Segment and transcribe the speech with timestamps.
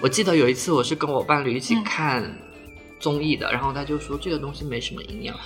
[0.00, 2.22] 我记得有一次我是跟我伴侣一起看
[3.00, 5.36] 综艺的，然后他就说这个东西没什么营养。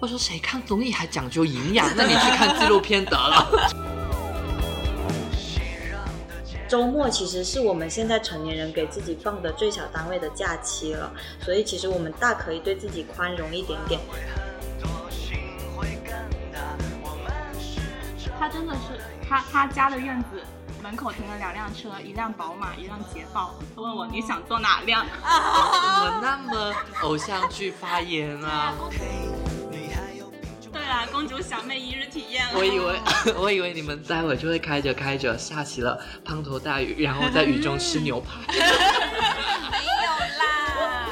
[0.00, 1.88] 我说谁看综艺还讲究营养？
[1.96, 3.72] 那你去看纪录片得了。
[6.68, 11.10] 周末其实是我们现在成年人给自己放的最小单位的假期了，
[11.40, 13.98] 所以其实我们大可以对自己宽容一点点。
[18.38, 18.80] 他真的是
[19.28, 20.31] 他他家的院子
[20.82, 23.54] 门口停了两辆车，一辆宝马，一辆捷豹。
[23.76, 25.06] 他问我你想坐哪辆？
[25.14, 28.74] 怎么那么偶像剧发言啊？
[30.72, 32.58] 对啊，公主小妹一日体验了。
[32.58, 33.00] 我以为
[33.38, 38.40] 我以为你们待会就会开着开着下起了滂沱大雨，然后在雨中吃牛排。
[38.50, 38.64] 没有
[40.38, 41.06] 啦。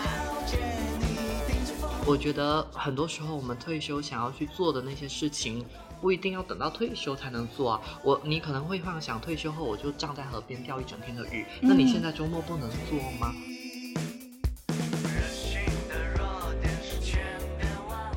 [2.06, 5.64] 我觉得很多时候我们退休想要去做的那些事情，
[6.00, 7.80] 不一定要等到退休才能做啊。
[8.02, 13.34] 我你可能会幻想退休后我就站在河边钓一整天的鱼，那你现在周末不能做吗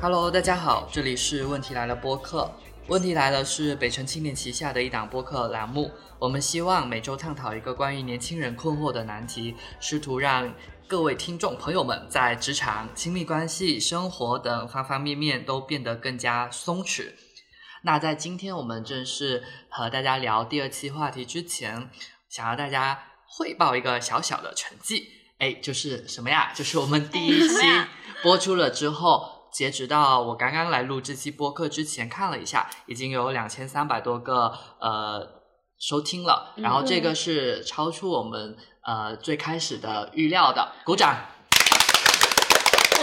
[0.00, 2.50] ？Hello，大家好，这里是问题来了播客。
[2.88, 10.52] 问题来了是北辰青年旗下的一档播客栏目，我们希望每周探讨一个关于年轻人困惑的难题，试图让
[10.86, 17.10] 各位听众朋友们在职场、亲密关系、生活等方方面面都变得更加松弛。
[17.86, 21.90] 那在今天我们正式和大家聊第二期话题之前，
[22.30, 25.06] 想要大家汇报一个小小的成绩，
[25.38, 26.50] 哎，就是什么呀？
[26.54, 27.56] 就是我们第一期
[28.24, 34.46] 播出了之后，截止到我刚刚来录这期播客之前看了一下，已经有两千三百多个
[34.80, 35.42] 呃
[35.78, 41.14] 收听了，然后这个是超出我们呃最开始的预料的，鼓掌。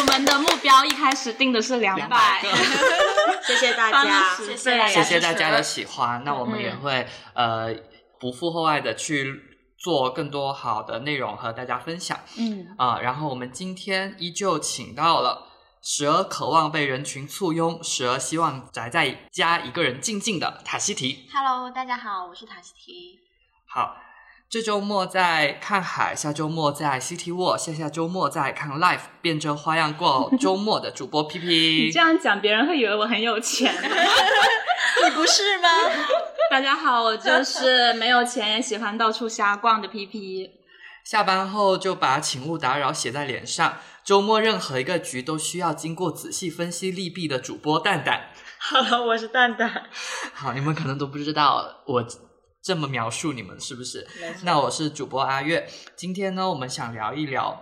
[0.02, 2.42] 我们的目标一开始定的是两百，
[3.46, 4.36] 谢谢大家。
[4.36, 4.88] 谢谢大家。
[4.88, 5.52] 谢谢大家。
[5.52, 7.72] 的喜欢，那我们也会、呃
[8.20, 9.32] 不负厚爱的去
[9.78, 12.20] 做更多好的内容和大家分享。
[12.38, 15.48] 嗯，啊、然后我们今天依旧请到了。
[15.84, 21.28] 时而渴望被人群簇拥，时而希望宅在家一个人静静的塔西提。
[21.34, 23.20] Hello，大家好，我是塔西提。
[23.68, 23.96] 好，
[24.52, 31.48] 这周末在看海，下周末在 City Walk，下下周末在看 Live，变着花样过 周末的主播 P P
[31.86, 31.98] 你这。
[31.98, 33.74] 样讲，别人会以为我很有钱。
[33.82, 35.70] 你不是吗？
[36.52, 40.50] 大家好，我就是没有钱也喜欢到处瞎逛的 PP。
[41.06, 43.78] 下班后就把“请勿打扰”写在脸上。
[44.04, 48.32] 周末任何一个局都需要经过仔细分析利弊的主播蛋蛋。
[48.58, 49.86] 好了，我是蛋蛋。
[50.34, 52.06] 好，你们可能都不知道我
[52.62, 54.08] 这么描述你们是不是？
[54.44, 55.68] 那我是主播阿月。
[55.96, 57.60] 今天呢，我们想聊一聊，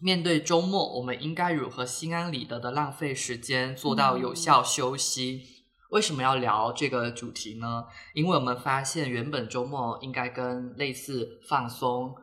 [0.00, 5.42] 面对周末，我们应该如何心安理得的浪费时间，做到有效休息。
[5.90, 7.84] 为什么要聊这个主题呢？
[8.14, 12.14] 因为我们发现，原本周末应该跟类似放松、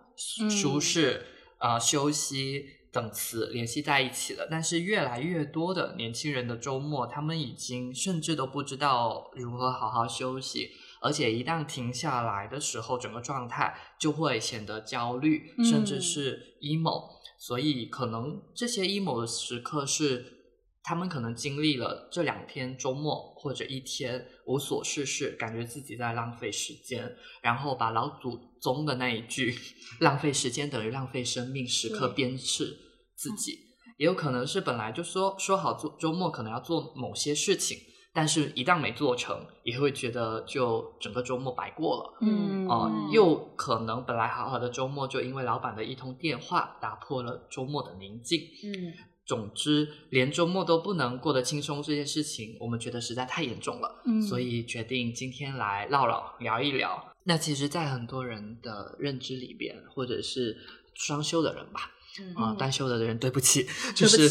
[0.42, 1.28] 嗯舒适、
[1.60, 4.48] 呃休息等词联系在一起了。
[4.50, 10.72] 但是越来越多的年轻人的周末，他们已经甚至都不知道如何好好休息，
[11.02, 17.18] 而且一旦停下来的时候，整个状态就会显得焦虑，嗯甚至是 emo。
[17.38, 20.38] 所以可能这些 emo 的时刻是。
[20.82, 29.54] 他们可能经历了这两天周末或者一天无所事事，感觉自己在浪费时间，然后把老祖宗的那一句
[30.00, 32.76] “浪费时间等于浪费生命”时刻鞭笞
[33.16, 33.60] 自己。
[33.98, 37.78] 也有可能是本来就说说好做周末可能要做某些事情，
[38.20, 42.18] 但是一旦没做成，也会觉得就整个周末白过了。
[42.20, 48.42] 嗯哦、又可能本来好好的周末，就因为老板的一通电话打破了周末的宁静。
[48.66, 48.94] 嗯，
[49.26, 57.02] 总之，连周末都不能过得轻松，这件事情我们觉得实在太严重了，嗯所以决定今天来唠唠聊一聊。
[57.24, 60.58] 那其实，在很多人的认知里边，或者是
[60.94, 61.99] 双休的人吧，嗯
[62.36, 62.58] 啊、嗯。
[62.58, 64.30] 单休的人，对不起， 就是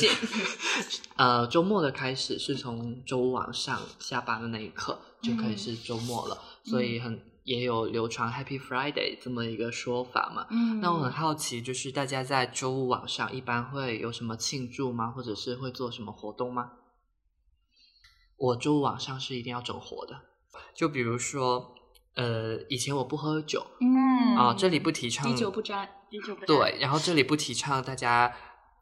[1.17, 10.47] 呃，周末的开始是从周五晚上下班的那一刻就可以是周末了，所以很也有流传 Happy Friday 这么一个说法嘛。
[10.51, 10.81] 嗯。
[10.81, 15.11] 那我很好奇，就是大家在周五晚上一般会有什么庆祝吗？
[15.11, 16.73] 或者是会做什么活动吗？
[18.37, 20.15] 我周五晚上是一定要整活的，
[20.73, 21.75] 就比如说，
[22.19, 26.47] 呃，以前我不喝酒嗯啊、这里不提倡滴酒不沾，滴酒不沾。
[26.47, 28.33] 对，然后这里不提倡大家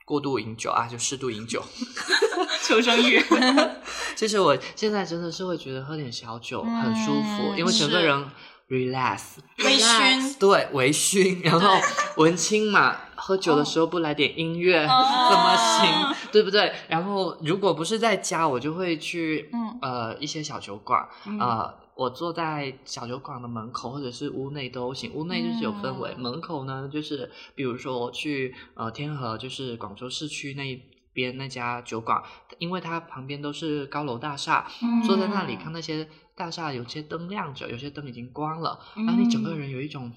[0.07, 1.63] 过度饮酒啊，就适度饮酒。
[2.67, 3.23] 求生欲。
[4.17, 8.25] 其实我现在真的是会觉得喝点小酒很舒服，嗯因为整个人
[8.71, 9.21] relax，
[9.59, 11.79] 微醺，对，微醺，然后
[12.17, 16.15] 文青嘛，喝酒的时候不来点音乐、哦怎么行？
[16.33, 16.73] 对不对？
[16.89, 25.13] 然后如果不是在家，我就会去嗯呃一些小酒馆，嗯呃我坐在小酒馆的门口，或者是屋内都行。
[25.15, 30.81] 屋内就是有氛围，嗯门口呢就是比如说我去呃天河，就是广州市区那
[31.13, 32.23] 边那家酒馆，
[32.59, 40.13] 因为它旁边都是高楼大厦，嗯坐在那里看那些大厦，有些灯亮着，有些灯已经关了，然后你整个人有一种。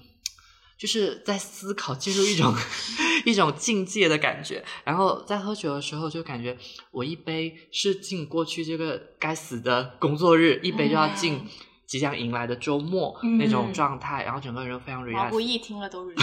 [0.78, 2.54] 就是在思考，进入一种
[3.26, 4.64] 一种境界的感觉。
[4.82, 6.56] 然后在喝酒的时候，就感觉
[6.90, 11.46] 我一杯是敬过去这个该死的工作日，一杯就要敬嗯
[11.90, 15.40] 即将迎来的周末、嗯那种状态，然后整个人非常毛不 relax。
[15.40, 16.22] 易听了都是在。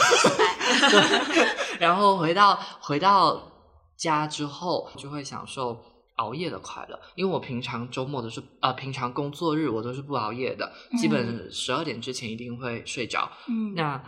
[1.77, 3.51] 然后回到回到
[3.97, 5.77] 家之后，就会享受
[6.15, 13.29] 熬夜的快乐，因为我平常周末都是呃平常工作日我都是不熬夜的，基本十二点之前一定会睡着。
[13.49, 14.01] 嗯那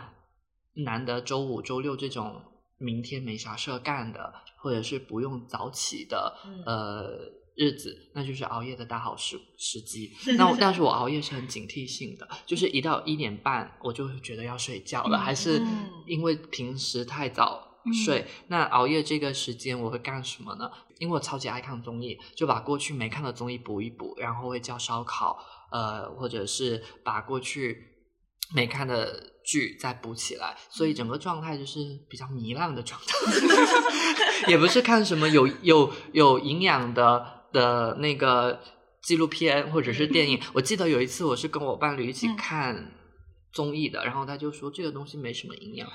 [0.86, 2.40] 难得周五、周六这种
[2.78, 10.12] 明天没啥事儿干的，或者是不用早起的，嗯呃日子，那就是熬夜的大好时时机。
[10.38, 17.68] 那我但是我熬夜是很警惕性的，就是一到一点半我就会觉得要睡觉了，嗯还是嗯因为平时太早。
[18.04, 20.70] 睡那熬夜这个时间我会干什么呢？
[20.98, 25.38] 因为我超级爱看综艺，就把过去没看的综艺补一补，然后会叫烧烤，
[25.72, 27.78] 呃，或者是把过去
[28.54, 33.16] 没看的剧再补起来，所以整个状态就是比较糜烂的状态，
[34.46, 38.60] 也不是看什么有有有营养的的那个
[39.02, 40.40] 纪录片或者是电影。
[40.52, 42.92] 我记得有一次我是跟我伴侣一起嗯看
[43.52, 45.88] 综艺的，然后他就说这个东西没什么营养。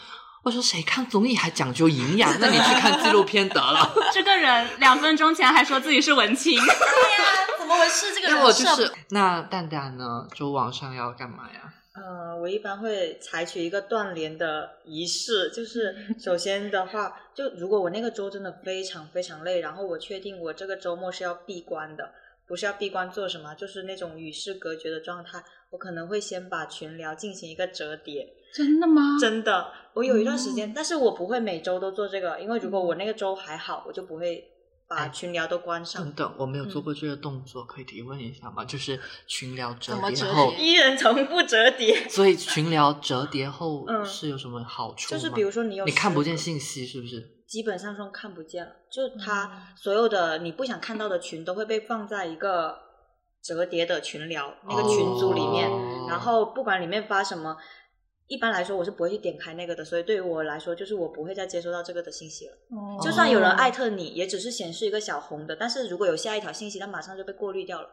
[0.43, 2.31] 我说谁看综艺还讲究营养？
[2.39, 3.91] 那你去看纪录片得了。
[4.13, 8.13] 这个人两分钟前还说自己是文青，对呀，怎么回事？
[8.13, 10.27] 这个人我就人是那蛋蛋呢？
[10.35, 11.73] 周晚上要干嘛呀？
[11.95, 22.11] 呃，我一般会采取一个断联的仪式，就是 首先的话，就如果我那个周真的非常非常累，然后我确定我这个周末是要闭关的，
[22.45, 28.27] 不是要闭关做什么，就是那种与世隔绝的状态，我可能会先把群聊进行一个折叠。
[28.53, 29.17] 真的吗？
[29.19, 34.45] 真的，我有一段时间，但是我不会每周都做这个，因为如果我那个周还好，我就不会
[34.87, 36.13] 把哎群聊都关上等。
[36.13, 38.63] 等，我没有做嗯过这个动作，可以提问一下吗？
[38.65, 45.17] 就是群聊折叠后，叠 一人重复折叠， 所以群聊折叠后嗯是有什么好处吗？
[45.17, 47.31] 就是比如说你有你看不见信息，是不是？
[47.47, 52.75] 基本上说看不见了，就它嗯所有的你不想看到的群都会被放在一个
[53.43, 57.55] 折叠的群聊那个群组里面，哦然后不管里面发什么，
[58.27, 62.53] 一般来说我是不会去点开那个的，所以对于我来说，就是我不会再接收到这个的信息了。
[62.71, 67.87] 哦就算有人艾特你，也只是显示一个小红的，但是如果有下一条信息，那马上就被过滤掉了。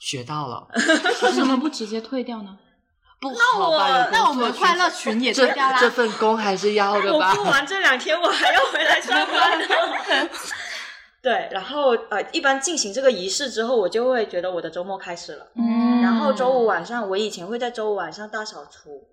[0.00, 0.68] 学到了，
[1.22, 2.58] 为什么不直接退掉呢？
[3.20, 4.08] 不好吧？
[4.12, 5.90] 那我工作群们快乐群也这退掉啦这。
[5.90, 7.36] 份工还是要的吧我？
[7.36, 10.28] 不完这两天，我还要回来上班呢。
[11.20, 15.46] 对，然后呃，一般进行这个仪式之后，我就会觉得我的周末开始了。
[15.56, 19.04] 嗯然后周五晚上，我以前会在周五晚上大扫除，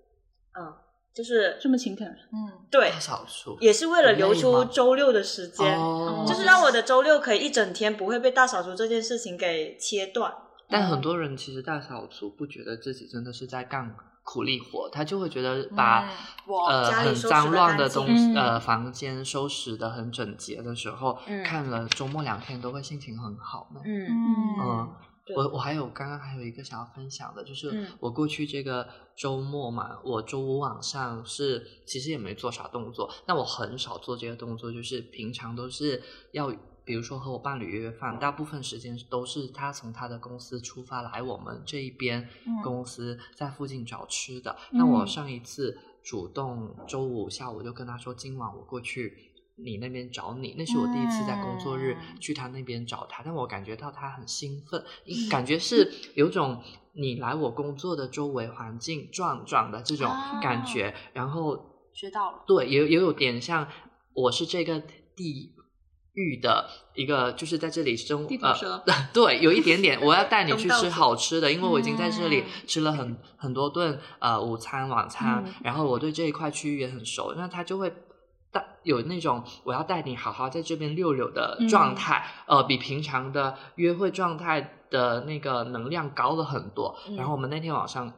[0.58, 0.72] 嗯，
[1.14, 10.32] 就是这么勤恳，嗯，对大，扫除也是为了留出周六的时间，哦，就是让我的周六可以一整天不会被大扫除这件事情给切断。
[10.68, 13.94] 但很多人其实大扫除不觉得自己真的是在干
[14.24, 16.10] 苦力活，他就会觉得把、
[16.48, 23.80] 呃很家里脏乱的东西、嗯呃房间收拾的很整洁的时候，嗯看了周末两天都会心情很好呢。
[23.84, 28.86] 嗯嗯，对我我还有刚刚还有一个想要分享的，就是嗯我过去这个
[29.16, 36.54] 周末嘛，我周五晚上是其实也没做啥动作，但我很少做这些动作，就是平常都是要。
[36.86, 44.56] 比如说和我伴侣约饭，大部分时间都是他从他的公司出发来我们这一边嗯公司在附近找吃的。
[44.70, 54.84] 嗯那我上一次主动周五下午就跟他说，今晚我过去你那边找你，那是我第一次在工作日嗯去他那边找他，但我感觉到他很兴奋，
[55.30, 60.10] 感觉是有种你来我工作的周围环境转转的这种
[60.42, 61.58] 感觉，然后
[61.94, 62.44] 学到了。
[62.46, 63.66] 对，也也有点像
[64.12, 64.78] 我是这个
[65.16, 65.54] 地
[66.12, 77.90] 域的一个，就是在这里生地蛇呃，对，有一点点，我要带你去吃好吃的，因为我已经在这里嗯吃了很很多顿呃午餐晚餐，嗯然后我对这一块区域也很熟，那他就会。
[78.86, 86.96] 带有那种我要带你好好在这边溜溜的状态，呃，比平常的约会状态的那个能量高了很多。
[87.08, 88.12] 嗯然后我们那天晚上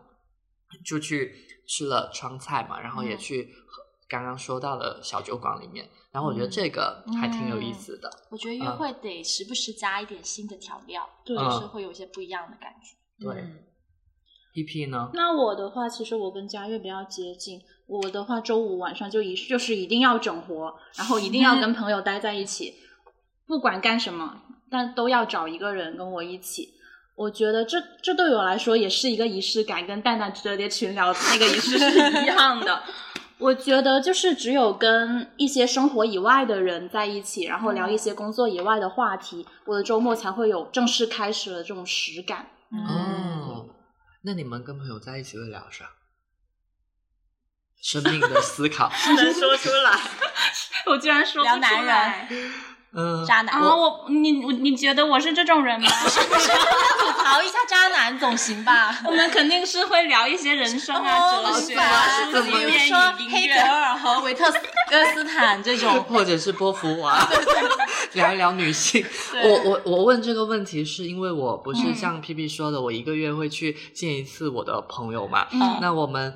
[0.84, 1.32] 就去
[1.66, 3.48] 吃了川菜嘛，然后也嗯去
[4.08, 8.10] 刚刚说到的小酒馆里面，然后我觉得嗯这个还挺有意思的。
[8.30, 13.24] 我觉得约会得时不时加一点新的调料，对就是会有一些不一样的感觉。
[13.24, 13.64] 对嗯
[14.54, 15.10] P P 呢？
[15.14, 17.60] 那我的话，其实我跟佳悦比较接近。
[17.88, 22.74] 我的话，周五晚上就一就是一定要整活，然后一定要跟朋友待在一起，
[23.46, 26.74] 不管干什么，但都要找一个人跟我一起。
[27.16, 32.82] 我觉得这这对我来说也是一个仪式感，跟蛋蛋折叠群聊那个仪式是一样的。
[33.38, 42.46] 我觉得就是只有跟一些生活以外的人在一起，然后聊一些工作以外的话题，我的周末才会有正式开始的这种实感。
[42.70, 43.66] 哦，
[44.22, 45.86] 那你们跟朋友在一起会聊啥？
[47.82, 48.90] 生命的思考。
[49.16, 49.98] 能说出来。
[50.86, 52.28] 我居然说不男来
[52.94, 53.54] 嗯，渣男。
[53.54, 53.60] 啊！
[53.74, 55.86] 我你我你觉得我是这种人吗？
[55.90, 58.98] 吐槽一下渣男总行吧？
[59.04, 63.54] 我们肯定是会聊一些人生啊、哲学啊、比如说、黑格。
[63.60, 64.58] 尔和维特斯
[64.90, 67.28] 哥斯坦这种，或者是波伏娃，
[68.14, 69.04] 聊一聊女性。
[69.44, 75.46] 我我我问这个问题，是因为我不是像 P P 说的，我一个月会去见一次我的朋友嘛。
[75.52, 76.34] 嗯那我们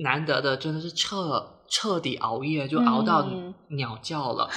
[0.00, 4.48] 难得的真的是彻彻底熬夜，就熬到嗯鸟叫了。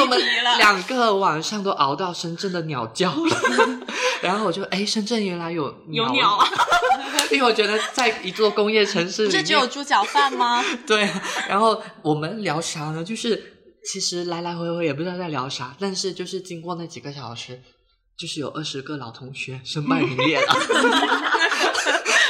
[0.00, 0.18] 我们
[0.58, 3.36] 两个晚上都熬到深圳的鸟叫了，
[4.22, 6.46] 然后我就哎，深圳原来有有鸟啊！
[7.32, 10.62] 因为我觉得在一座工业城市里面，这只有猪脚饭吗？
[10.86, 13.02] 对，啊然后我们聊啥呢？
[13.04, 13.54] 就是
[13.90, 17.60] 其实来来回回也不知道在聊啥，但是就是经过那几个小时，
[18.18, 20.54] 就是有二十个老同学身败名裂了。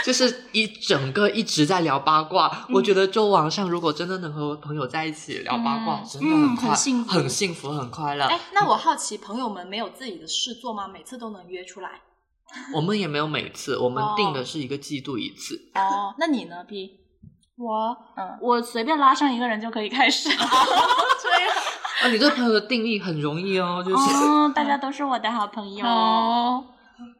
[0.09, 8.25] 就是一整个一直在聊八卦，我觉得周网上如果真的能和朋友在一起聊八卦，真的很快、很幸福很幸福、很快乐。
[8.25, 10.88] 哎，那我好奇，朋友们没有自己的事做吗？
[10.88, 12.00] 每次都能约出来？
[12.75, 15.71] 我们也没有每次，我们哦定的是一个季度一次。
[15.75, 17.00] 哦，那你呢，P？
[17.59, 20.43] 我嗯，我随便拉上一个人就可以开始了。
[20.43, 24.15] 啊，你对朋友的定义很容易哦，就是。
[24.15, 25.85] 哦，大家都是我的好朋友。
[25.85, 26.65] 哦，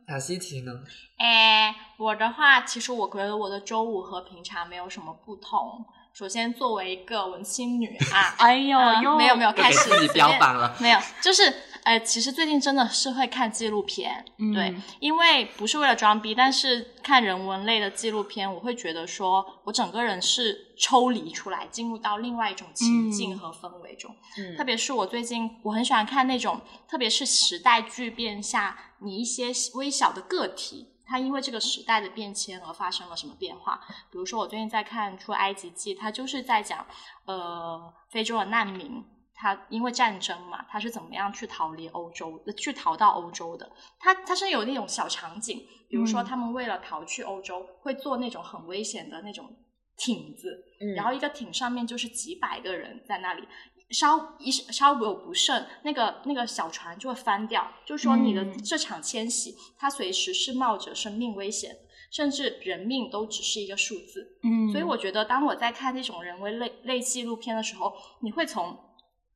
[0.09, 0.73] 塔西奇呢？
[1.19, 5.85] 哎，我的话，其实我觉得我的周五和平常没有什么不同。
[6.15, 8.79] 首先，作为一个文青女啊， 哎呦
[9.17, 10.75] 没有没有，开始自己标榜了。
[10.81, 24.17] 没有，就是呃，其实最近真的是会看纪录片，嗯对，因为不是为了装逼，但是看人文类的纪录片，我会觉得说我整个人是抽离出来，进入到另外一种情境嗯和氛围中。
[24.39, 30.95] 嗯特别是我最近我很喜欢看那种，特别是时代巨变下，你一些微小的个体。
[31.11, 33.81] 它因为这个时代的变迁而发生了什么变化？
[34.13, 36.87] 比如说，我最近在看《出埃及记》，它就是在讲，
[37.25, 39.03] 呃，非洲的难民，
[39.35, 43.73] 他因为战争嘛，他是怎么样去逃离欧洲，呃去逃到欧洲的？
[43.99, 49.49] 他他是有那种小场景，比如说嗯他们为了逃去欧洲，会做那种很危险的那种
[49.97, 53.49] 艇子，嗯然后一个艇上面就是几百个人在那里，
[53.91, 57.67] 稍一稍有不慎，那个那个小船就会翻掉。
[57.87, 61.77] 就是说，你的嗯这场迁徙，它随时是冒着生命危险，
[62.11, 64.39] 甚至人命都只是一个数字。
[64.43, 68.79] 嗯，所以我觉得，当我在看这种人为类类纪录片的时候，你会从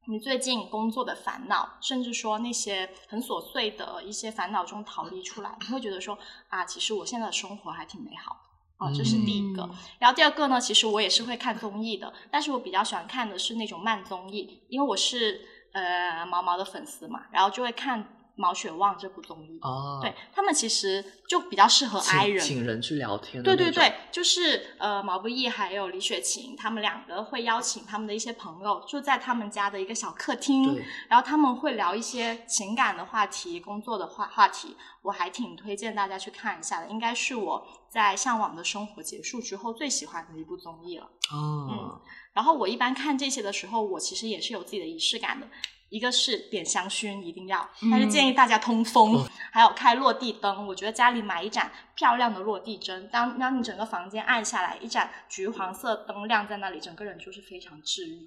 [0.06, 6.18] 你最近工作的烦恼，甚至说那些很琐碎的一些烦恼中逃离出来，你会觉得说
[6.48, 8.51] 啊，其实我现在的生活还挺美好的。
[8.82, 9.62] 哦，这是第一个。
[9.62, 15.40] 嗯然后第二个呢，其实我也是会看综艺的，但是我比较喜欢看的是那种慢综艺，因为我是
[15.72, 18.02] 呃毛毛的粉丝嘛，然后就会看
[18.34, 19.58] 《毛血旺》这部综艺。
[19.62, 23.42] 哦，对他们其实就比较适合 I 人，请人去聊天。
[23.42, 41.04] 对对对，就是呃，毛不易还有李雪琴，他们两个会邀请他们的一些朋友，就在他们家的一个小客厅，然后他们会聊一些情感的话题、工作的话话题，我还挺推荐大家去看一下的，应该是我在《向往的生活》结束之后最喜欢的一部综艺了。
[41.32, 42.00] 哦，嗯
[42.32, 45.46] 然后我一般看这些的时候，我其实也是有自己的仪式感的。
[45.92, 50.66] 一个是点香薰一定要，但是建议大家通风，哦还有开落地灯。
[50.66, 58.26] 我觉得家里买一盏漂亮的落地灯，当当你整个房间暗下来，一盏橘黄色灯亮在那里，整个人就是非常治愈。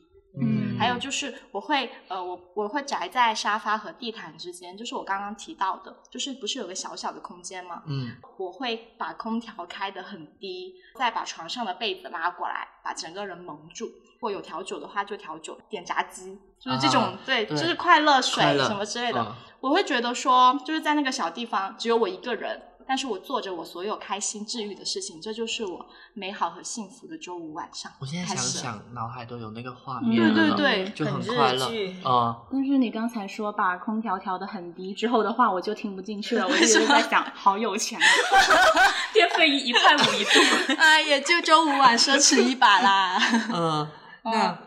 [0.75, 7.84] 嗯还有就是我会呃，我我会宅在沙发和地毯之间，就是我刚刚提到的，就是不是有个小小的空间吗？
[7.88, 13.86] 嗯，我会把空调开得很低，再把床上的被子拉过来，把整个人蒙住。
[13.86, 19.22] 如果有调酒的话，就调酒，点炸鸡，就是这种、啊对，对就是快乐水什么之类的。
[19.22, 27.92] 嗯我会觉得说，就是在那个小地方只有我一个人，但是我做着我所有开心治愈的事情，这就是我美好和幸福的周五晚上。
[28.00, 31.65] 我现在想想，脑海都有那个画嗯面了，对对对就很快乐
[32.04, 36.48] 啊，嗯，但是你刚才说把空调调的很低之后的话，我就听不进去了。
[36.48, 38.06] 我一 直在想，好有钱啊，
[39.13, 40.75] 电费一一块五一度。
[40.77, 43.18] 哎，也就周五晚奢侈一把啦。
[43.54, 43.88] 嗯，
[44.24, 44.60] 那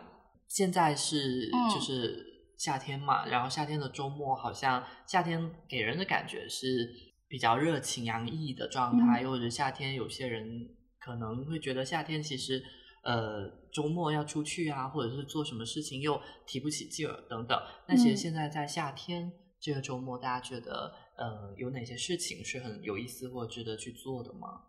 [0.48, 2.24] 现在是嗯就是
[2.56, 6.88] 夏天嘛，然后夏天的周末好像夏天给人的感觉是
[7.28, 10.68] 比较热情洋溢的状态，又或者夏天有些人
[10.98, 12.62] 可能会觉得夏天其实
[13.04, 17.60] 呃周末要出去啊，或者是做什么事情又提不起劲儿等等。
[17.86, 19.30] 那其实嗯现在在夏天
[19.60, 24.62] 这个周末，大家觉得呃，有哪些事情是很有意思或值得去做的吗？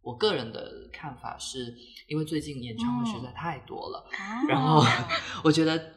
[0.00, 1.74] 我个人的看法是，
[2.06, 4.08] 因为最近演唱会实在太多了，
[4.48, 4.80] 然后
[5.42, 5.94] 我觉得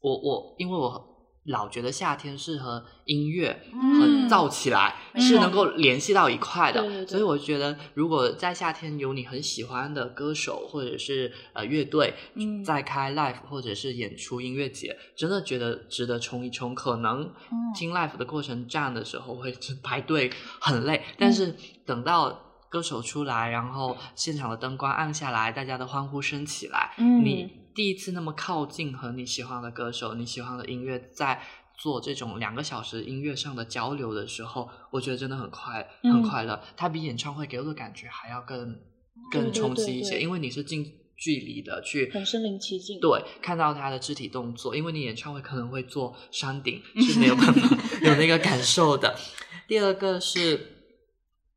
[0.00, 1.15] 我我因为我
[1.46, 16.74] 老觉得夏天是和音乐和嗯燥起来、是能够联系到一块的，所以我觉得如果在夏天有你很喜欢的歌手或者是呃乐队嗯在开 live 或者是演出音乐节，真的觉得值得冲一冲。
[16.74, 17.22] 可能
[17.52, 31.42] 嗯听 live 的过程站的时候会 排队很累，嗯但是等到歌手出来，然后现场的灯光暗下来，大家的欢呼声起来，嗯你第一次那么靠近和你喜欢的歌手、你喜欢的音乐在
[31.76, 36.58] 做这种两个小时音乐上的交流的时候，我觉得真的很快，嗯很快乐。
[36.74, 38.80] 它比演唱会给我的感觉还要更
[39.30, 49.14] 更冲击一些，对对因为你是近距离的去很身临其境对，看到他的肢体动作，因为你演唱会可能会做山顶， 是没有办法有那个感受的。
[49.68, 50.75] 第二个是。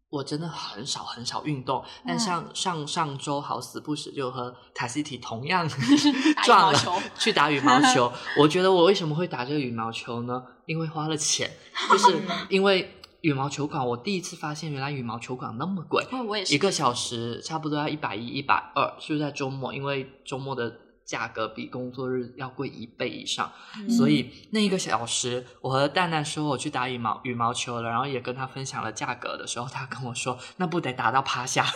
[0.10, 5.68] 我真的很少很少运动，但嗯上上上周好死不死就和塔西提同样
[6.44, 6.80] 撞了
[7.18, 8.12] 去打羽毛球。
[8.40, 10.44] 我觉得我为什么会打这个羽毛球呢？
[10.66, 11.52] 因为花了钱，
[11.92, 19.72] 就是 因为羽毛球馆，我第一次发现原来羽毛球馆那么贵，我我也是一个小时差不多要一百一、一百二，是不是在周末？
[19.74, 20.74] 因为周末的
[21.10, 31.66] 价格比工作日要贵一倍以上，嗯所以那一个小时，我和蛋蛋说我去打羽毛羽毛球了，然后也跟他分享了价格的时候，他跟我说那不得打到趴下。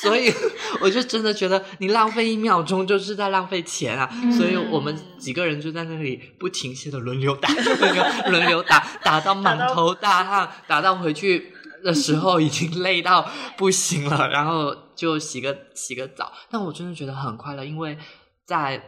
[0.00, 0.32] 所以
[0.80, 4.08] 我就真的觉得你浪费一秒钟就是在浪费钱啊！
[4.10, 11.52] 嗯所以我们几个人就在那里不停歇的轮流打，轮流轮流打，打到满头大汗，打到回去
[11.84, 16.32] 的时候已经累到不行了，然后就洗个洗个澡。
[16.50, 17.98] 但我真的觉得很快乐，因为
[18.46, 18.82] 在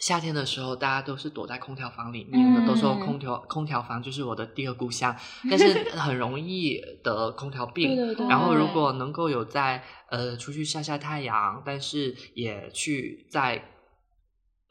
[0.00, 5.16] 夏天的时候，大家都是躲在空调房里面的，嗯都说空调空调房就是我的第二故乡，
[5.48, 7.94] 但是 很容易得空调病。
[7.94, 13.62] 对对对然后如果能够有在呃出去晒晒太阳，但是也去在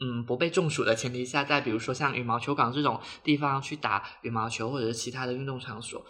[0.04, 6.04] 嗯不被中暑的前提下，在比如说像羽毛球馆这种地方去打羽毛球，或者是其他的运动场所，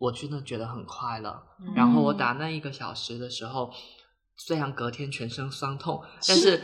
[0.00, 1.42] 我真的觉得很快乐。
[1.60, 3.70] 嗯然后我打那一个小时的时候，
[4.36, 6.62] 虽然隔天全身酸痛，但是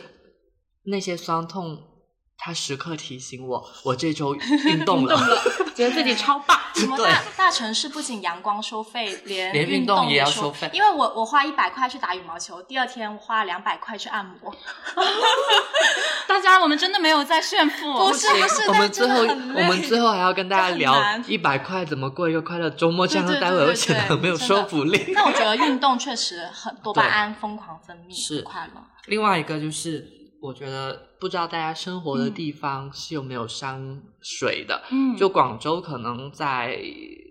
[0.84, 1.95] 那些酸痛，
[2.38, 5.16] 它时刻提醒我，我这周运动了。
[5.74, 6.58] 觉得自己超棒。
[6.76, 14.54] 什么大大城市不仅阳光收费，连连运运动也要收收费因为我我花一百块去打羽毛球，第二天我花了两百块去按摩。
[16.28, 20.94] 大家，我们真的没有在炫富，不是不是我们最后我们最后还要跟大家聊
[21.26, 25.12] 一百块怎么过一个快乐周末，这样待会对对会显得很没有说服力。
[25.14, 28.82] 那我觉得运动确实很多巴胺疯狂分泌，是很快乐。
[29.06, 34.82] 另外一个就是，我觉得不知道大家生活嗯的地方是有没有山水的。
[34.90, 36.78] 嗯就广州可能在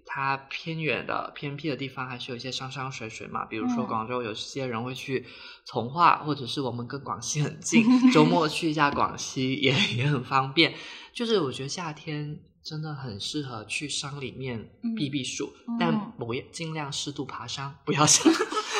[0.05, 3.45] 它偏远的偏僻的地方，还是有一些山山水水嘛。
[3.45, 5.25] 比如说嗯广州有些人会去
[5.65, 10.73] 从化，或者是我们跟广西很近，周末去一下广西也也很方便。
[11.13, 18.31] 就是我觉得夏天真的很适合去山里面避避暑，嗯但不要尽量适度爬山，不要像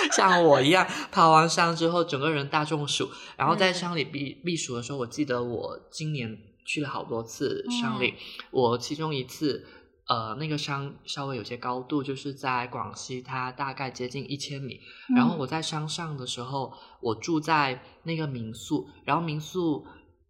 [0.14, 3.10] 像我一样爬完山之后整个人大中暑。
[3.38, 8.14] 然后在山里避避暑的时候，我记得我今年去了好多次山里，
[8.52, 9.66] 我其中一次。
[10.08, 14.80] 呃，那个山稍微有些高度，就是在广西，它大概接近一千米。
[15.16, 19.84] 然后我在山上的时候，我住在那个民宿，然后民宿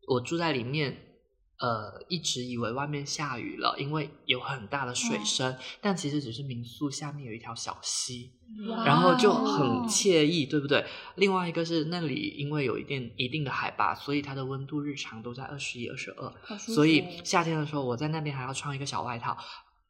[0.07, 1.04] 我住在里面，
[1.59, 8.31] 呃，一直以为外面下雨了，因为有很大的水声，但其实只是民宿下面有一条小溪，
[8.85, 10.85] 然后就哦很惬意，对不对？
[11.15, 19.37] 另外一个是那里因为有一定一定的海拔，所以它的温度日常都在二十一、二十二，所以夏天的时候我在那边还要穿一个小外套。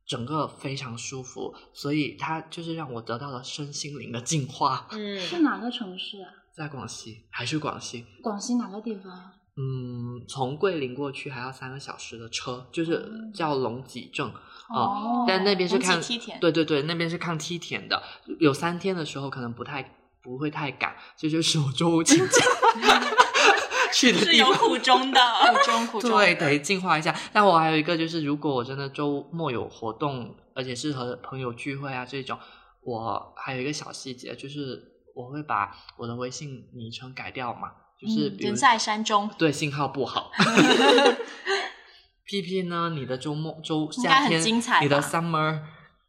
[0.07, 4.87] 整个非常舒服，所以它就是让我得到了身心灵的净化。
[4.91, 6.29] 嗯是哪个城市啊？
[6.55, 9.31] 在广西还是广西，广西哪个地方？
[9.57, 14.33] 嗯，从桂林过去还要三个小时的车，就是叫龙脊镇啊、
[14.69, 18.01] 哦但那边是看梯田对对对，那边是看梯田的，
[18.39, 22.41] 有三天的时候可能不太不会太赶，这就是我周五请假
[23.93, 24.51] 去的地方。
[24.53, 25.19] 苦衷的，
[25.53, 26.11] 苦衷苦衷。
[26.11, 27.15] 对，得净化一下。
[27.31, 32.37] 但我还有一个就是，如果我真的周末有活动，而且是和朋友聚会啊这种，
[32.83, 34.83] 我还有一个小细节，就是
[35.15, 37.71] 我会把我的微信昵称改掉嘛，
[38.05, 40.31] 就是比如、嗯人在山中，对信号不好。
[42.27, 42.91] P P 呢？
[42.95, 45.59] 你的周末周夏天，精彩你的 summer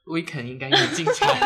[0.07, 1.27] weekend 应该很精彩。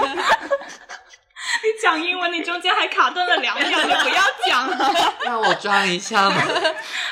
[1.62, 5.14] 你讲讲英文，你中间还卡顿了两秒，你不要讲了。
[5.24, 6.36] 让我装一下嘛。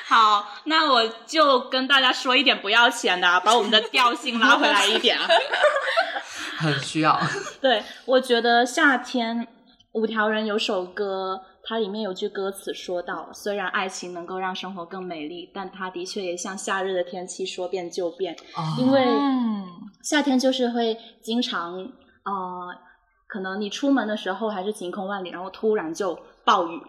[0.06, 5.18] 好，那我就跟大家说一点不要钱的，把我们的调性拉回来一点。
[6.58, 7.20] 很需要。
[7.60, 9.48] 对，我觉得夏天
[9.92, 18.34] 五条人有首歌，它里面有句歌词说到，虽然爱情能够让生活更美丽，但它的确也像夏日的天气说变就变，
[18.78, 19.66] 因为嗯，
[20.02, 21.74] 夏天就是会经常
[22.24, 22.74] 呃，
[23.26, 26.80] 可能你出门的时候还是晴空万里，然后突然就暴雨。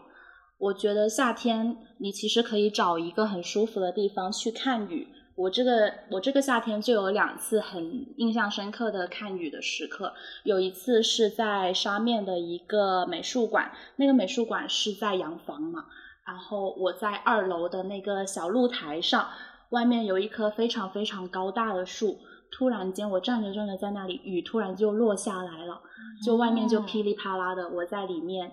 [0.58, 5.10] 我觉得夏天你其实可以找一个很舒服的地方去看雨。
[5.40, 15.86] 我这个我这个夏天就有两次很印象深刻的看雨的时刻，有一次是在沙面的一个美术馆，那个美术馆是在洋房嘛，
[16.28, 19.30] 然后我在二楼的那个小露台上，
[19.70, 22.20] 外面有一棵非常非常高大的树，
[22.52, 25.82] 突然间我站着站着在那里，雨突然就落下来了，
[26.26, 26.82] 就外面就。
[26.82, 28.52] 噼里啪啦的，我在里面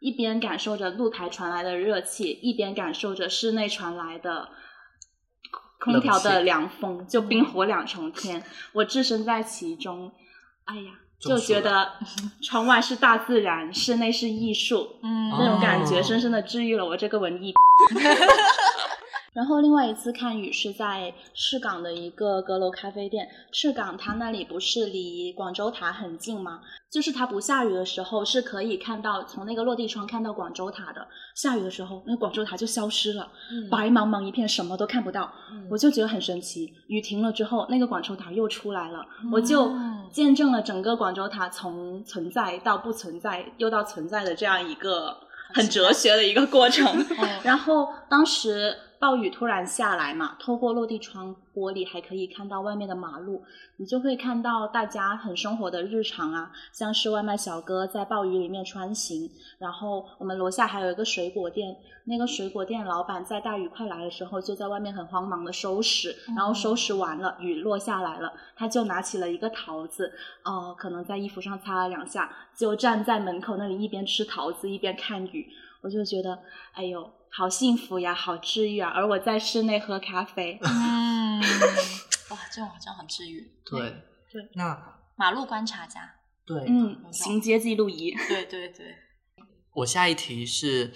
[0.00, 4.50] 一边感受着露台传来的热气，一边感受着室内传来的
[5.86, 10.12] 空调的凉风，就冰火两重天，我置身在其中，
[10.66, 11.92] 哎呀，就觉得
[12.42, 17.54] 窗外是大自然，室内是艺术，嗯那种感觉哦深深的治愈了我这个文艺。
[19.36, 23.28] 然后另外一次看雨是在赤岗的一个阁楼咖啡店。
[23.52, 26.62] 赤岗它那里不是离广州塔很近吗？
[26.90, 31.06] 就是它不下雨的时候是可以看到从那个落地窗看到广州塔的。
[31.34, 35.30] 下雨的时候，那广州塔就消失了，嗯白茫茫一片，什么都看不到。
[35.52, 36.72] 嗯我就觉得很神奇。
[36.86, 45.14] 雨停了之后，那个广州塔又出来了，我就嗯见证了整个广州塔从存在到不存在，又到存在的这样一个
[45.52, 46.86] 很哲学的一个过程。
[47.20, 53.42] 嗯然后当时暴雨突然下来嘛，透过落地窗玻璃还可以看到外面的马路，
[53.78, 70.12] 你就会看到大家很生活的日常啊，像是外卖小哥在暴雨里面穿行，然后我们楼下还有一个水果店，那个水果店老板在大雨快来的时候就在外面很慌忙的收拾，然后收拾完了，雨落下来了，他就拿起了一个桃子，
[70.44, 75.48] 哦、可能在衣服上擦了两下，就站在门口那里一边吃桃子一边看雨，
[75.80, 76.38] 我就觉得，
[76.74, 78.90] 哎呦，好幸福呀，好治愈啊！
[78.94, 80.58] 而我在室内喝咖啡，
[81.40, 81.40] 嗯，
[82.30, 83.50] 哇，这种好像很治愈。
[83.64, 84.02] 对。
[84.28, 88.94] 对，那马路观察家，对，嗯，行街记录仪，对对对，
[89.72, 90.92] 我下一题是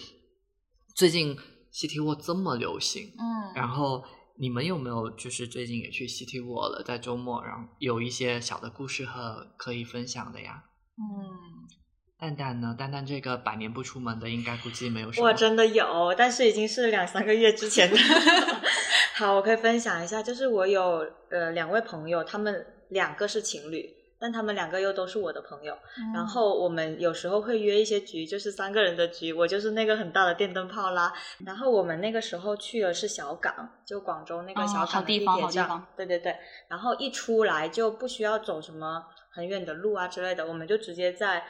[0.96, 1.36] 最近
[1.72, 4.04] City Walk 这么流行，嗯，然后
[4.36, 10.64] 你们有没有就是最近也去 City Walk 了，在周末，然后有一些小的故事和可以分享的呀？
[10.98, 11.68] 嗯，
[12.20, 12.76] 蛋蛋呢？
[12.78, 15.26] 蛋蛋这个百年不出门的，应该估计没有什么。
[15.26, 17.96] 我真的有，但是已经是两三个月之前的。
[19.16, 25.74] 好，我可以分享一下，就是我有呃两位朋友，他们两个是情侣，但他们两个又都是我的朋友。
[25.98, 31.12] 嗯然后我们有时候会约一些局，就是三个人的局，我就是那个很大的电灯泡啦。
[31.44, 35.34] 然后我们那个时候去的是小港，就广州那个哦小港地铁站。
[35.34, 36.36] 好地方对对对，
[36.68, 41.44] 然后一出来就不需要走什么很远的路啊之类的，我们就直接在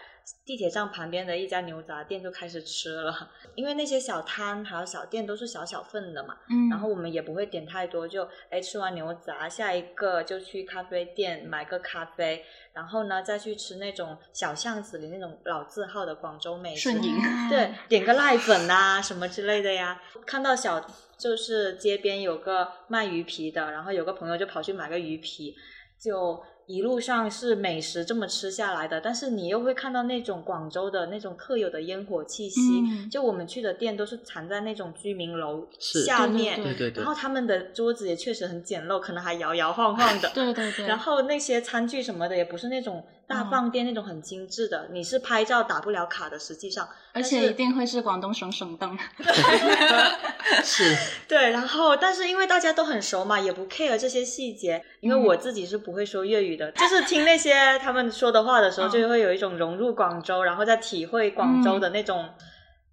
[0.44, 6.68] 地铁站旁边的一家牛杂店就开始吃了，因为那些小摊还有小店都是小小份的嘛，嗯。
[6.68, 17.02] 然后我们也不会点太多，就哎吃完牛杂，下一个就去咖啡店买个咖啡，然后呢再去吃那种小巷子里那种老字号的广州美食，顺。
[17.02, 17.16] 营
[17.48, 20.00] 对，点个濑粉呐、什么之类的呀。
[20.26, 20.84] 看到小
[21.18, 25.54] 就是街边有个卖鱼皮的，然后有个朋友就跑去买个鱼皮，
[25.98, 32.60] 就一路上是美食这么吃下来的，但是你又会看到那种广州的那种特有的烟火气息。
[32.82, 40.30] 嗯就我们去的店都是藏在那种居民楼是对对下面，对对对对然后他们的桌子也确实很简陋，可能还摇摇晃晃的。
[40.32, 46.88] 对对对，然后那些餐具什么的也不是那种大嗯饭店那种很精致的，你是拍照打不了卡的，实际上。
[47.12, 48.98] 而且一定会是广东省省灯，
[50.64, 50.96] 是
[51.28, 54.82] 对，然后但是因为大家都很熟嘛，也不 care 这些细节。
[55.00, 62.28] 因为我自己是不会说粤语的，就是听那些他们说的话的时候，嗯就会有一种融入广州，然后再体会广州的那种、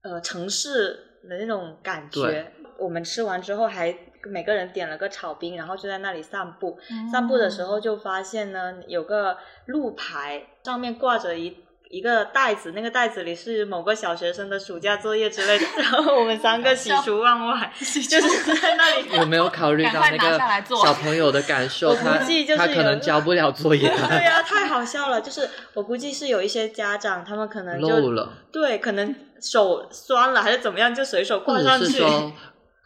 [0.03, 0.93] 呃城市
[1.27, 2.53] 的那种感觉。
[2.79, 3.91] 我们吃完之后还
[4.31, 6.77] 每个人点了个炒冰，然后就在那里散步。
[6.89, 11.57] 嗯散步的时候就发现呢，有个路牌上面挂着一
[11.89, 19.07] 一个袋子，那个袋子里是某个小学生的暑假作业之类的， 然后我们三个喜出望外， 就是在那里。
[19.15, 20.37] 有没有考虑到那个
[20.83, 21.91] 小朋友的感受？
[21.91, 25.21] 我他估计就是他可能有交不了作业，对呀、太好笑了！
[25.21, 31.85] 就是我估计是有一些家长，他们可能就漏了，对，可能手酸了还是怎么样，就随手挂上去。
[31.85, 32.33] 者是说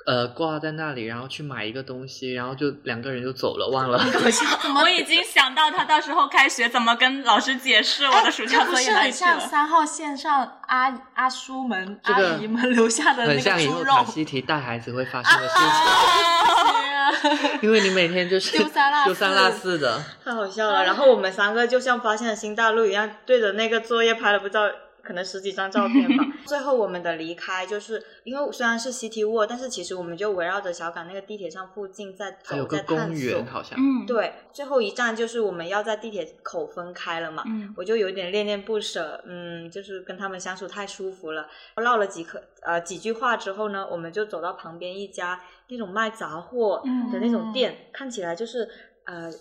[0.06, 4.04] 呃挂在那里，然后去买一个东西，然后就两个人就走了，忘了。
[4.82, 9.40] 我已经想到他到时候开学怎么跟老师解释我的暑假作业哪是很像。
[9.40, 14.04] 三号线上阿阿叔们、这个阿姨们留下的那个很像以后猪肉卡。
[14.06, 17.12] 西提带孩子会发生的事情，啊
[17.62, 20.02] 因为你每天就是丢三落丢三落四的。
[20.24, 20.84] 太好笑了。
[20.84, 24.64] 然后我们三个就像发现了新大陆一样，对着那个作业拍了不知道
[25.04, 26.26] 可能十几张照片吧。
[26.46, 33.46] 最后我们的离开，就是因为虽然是 City Walk，但是其实我们就围绕着小港那个地铁站附近在走，还有个公在探索园，。
[33.46, 33.78] 好像。
[33.80, 41.48] 嗯，对，最后一站就是我们要在地铁口分开了嘛，嗯我就有点恋恋不舍，嗯，就是跟他们相处太舒服了。
[41.78, 48.68] 唠了几颗呃几句话之后呢，我们就走到旁边一家那种卖杂货的那种店，看起来就是
[49.06, 49.32] 呃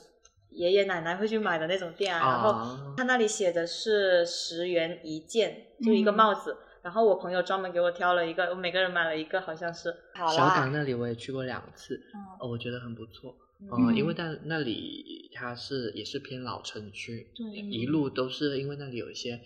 [0.50, 6.56] 爷爷奶奶会去买的那种店啊，然后啊，他那里写的是十元一件，就一个嗯帽子。
[6.82, 9.94] 然后我朋友专门给我挑了一个，我每个人买了一个，好像是。
[10.14, 13.36] 好小港那里我也去过两次，嗯哦，我觉得很不错。
[13.60, 19.38] 嗯呃，因为但那里它是也是偏老城区，对一路都是因为那里有一些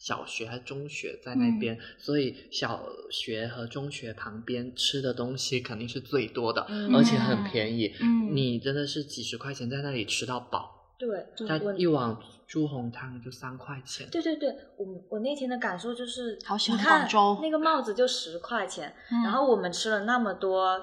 [0.00, 7.94] 小学还中学在那嗯边，所以小学和中学旁边吃的东西肯定是最多的，嗯而且很便宜。
[8.00, 14.08] 嗯你真的是几十块钱在那里吃到饱，对，它我一碗猪红汤就三块钱。
[14.10, 20.82] 对对对，我我那天的感受就是，好喜欢看广州那个帽子就十块钱，嗯然后我们吃了那么多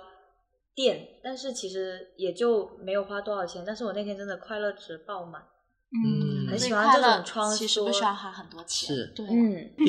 [0.76, 5.42] 店，但是其实也就没有花多少钱，但是我那天真的快乐值爆满。
[5.90, 8.96] 嗯很所以喜欢这快乐种穿其实不需要花很多钱。
[8.96, 9.72] 是对，嗯，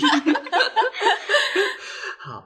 [2.20, 2.44] 好，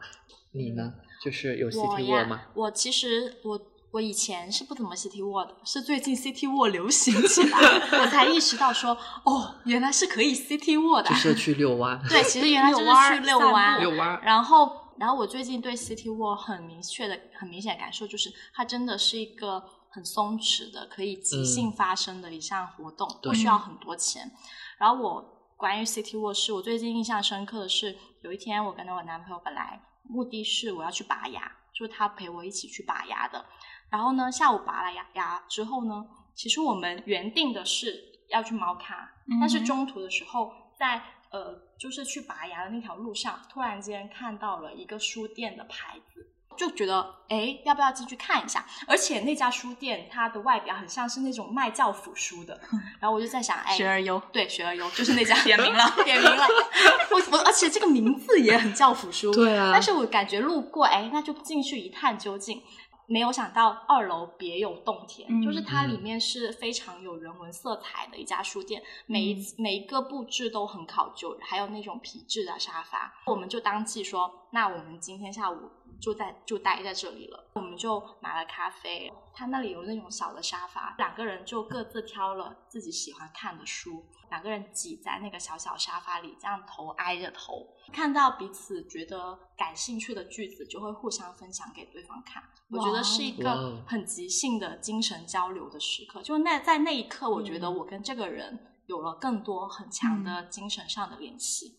[0.53, 0.93] 你呢？
[1.25, 3.61] 就是有我 City Walk 吗呀？，我其实我
[3.93, 7.59] 我以前是不怎么 City Walk 的，是最近 City Walk 流行起来，
[8.01, 11.15] 我才意识到说，哦，原来是可以 City Walk 的就。
[11.15, 14.21] 是去遛弯，对，其实原来就是去遛弯，遛弯。
[14.25, 24.31] 然后，然后我最近对 City Walk 很明确的、很明显的感受就是，它真的是一个很松弛的、可以即兴嗯发生的一项活动，不需要很多钱。
[24.79, 25.23] 然后我
[25.57, 33.45] 关于 City Walk 是我最近印象深刻的是，有一天我跟着我男朋友本来目的是我要去拔牙，就是他陪我一起去拔牙的。
[33.91, 48.65] 然后呢，下午拔了牙牙之后呢，其实我们原定的是要去猫咖，但是中途的时候，在呃，就是去拔牙的那条路上，突然间看到了一个书店的牌子，就觉得哎，要不要进去看一下？
[48.87, 52.61] 而且那家书店它的外表很像是那种卖教辅书的，
[53.01, 56.47] 然后我就在想，哎，学而优，对，学而优就是那家 点名了，点名了。
[57.11, 62.63] 我我而且这个名字也很教辅书， 对啊但是我感觉路过，哎，那就进去一探究竟。
[63.09, 75.59] 没有想到二楼别有洞天，嗯就是它里面是非常有人文色彩的一家书店，每一嗯每一个布置都很考究，还有那种皮质的沙发，我们就当即说，那我们今天下午
[76.01, 92.43] 就在就待在这里了，我们就买了咖啡，他那里有那种小的沙发，两个人就各自挑了自己喜欢看的书，两个人挤在那个小小沙发里，这样头挨着头，看到彼此觉得感兴趣的句子，就会互相分享给对方看。
[92.71, 101.79] 我觉得是一个很即兴的精神交流的时刻，就那在那一刻，我觉得嗯我跟这个人有了更多很强的精神上的联系。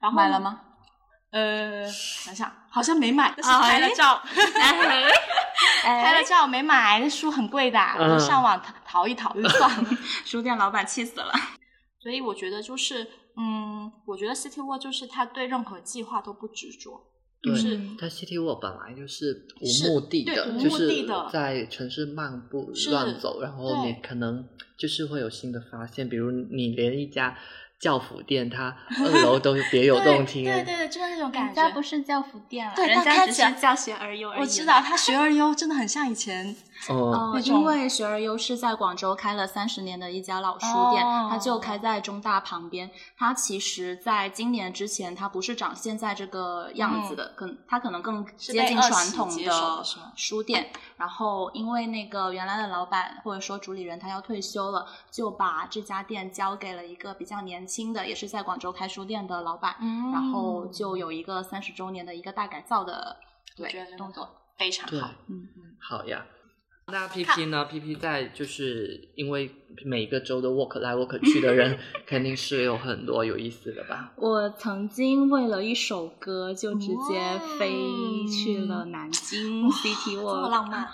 [0.00, 0.38] 然后买了？
[0.38, 0.67] 吗？
[1.30, 4.22] 呃，想想好像没买，但是哎拍了照，
[5.84, 9.90] 哎 拍了照没买，那书很贵的，嗯我上网淘淘一淘就算了。
[10.24, 11.32] 书店老板气死了。
[12.00, 17.02] 所以我觉得就是，嗯，我觉得 City Walk 就是他对任何计划都不执着，
[17.42, 27.36] 就是它 City Walk 本来就是无目的的，就是在城市漫步乱走，然后你可能就是会有新的发现，比如你连一家
[27.80, 31.74] 教辅店，它二楼都别有洞听，对对对，就是那种感人家觉。
[31.74, 34.40] 不是教辅店了，对人家只是教学而优而已。
[34.40, 36.56] 我知道他学而优真的很像以前，
[36.88, 42.90] 哦，呃，因为学而优是在广州开了三十年的一家老书店，哦它就开在中大旁边。
[43.16, 49.84] 它其实在今年之前，它不是长现在这个样子的，可它可能更接近传统的
[50.16, 50.70] 书店。
[50.96, 59.76] 然后因为那个原来的老板或者说主理人他要退休了，就把这家店交给了一个比较年轻的，也是在广州开书店的老板。
[59.80, 63.16] 嗯然后就有一个三十周年的一个大改造的
[63.54, 64.28] 对动作。
[64.58, 65.10] 非常好。
[65.28, 66.26] 嗯嗯好呀。
[66.90, 69.54] 那 P P 呢？P P 在就是因为
[69.84, 74.10] 每个州的 work 来 walk 去的人， 肯定是有很多有意思的吧？
[74.16, 77.70] 我曾经为了一首歌就直接飞
[78.26, 80.88] 去了南京 City 这么 Walk，浪漫，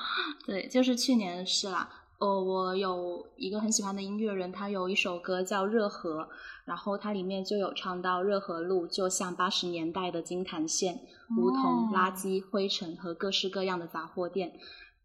[0.45, 1.89] 对，就是去年的事啦。
[2.19, 6.23] 呃，我有一个很喜欢的音乐人，他有一首歌叫《热河》，
[6.65, 11.01] 然后它里面就有唱到热河路就像八十年代的金坛县，
[11.37, 14.53] 梧桐垃圾、灰尘和各式各样的杂货店。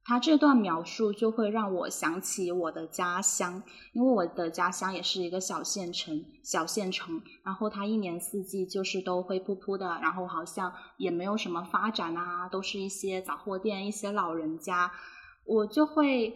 [0.05, 3.61] 他这段描述就会让我想起我的家乡，
[3.93, 14.91] 因为我的家乡也是一个小县城，小县城，然后它一年四季就是都灰扑扑的，然后好像也没有什么发展啊，都是一些杂货店、一些老人家，
[15.45, 16.33] 我就会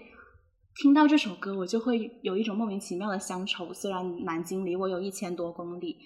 [0.75, 3.73] 听到这首歌，我就会有一种莫名其妙的乡愁。
[3.73, 5.97] 虽然南京离我有一千多公里。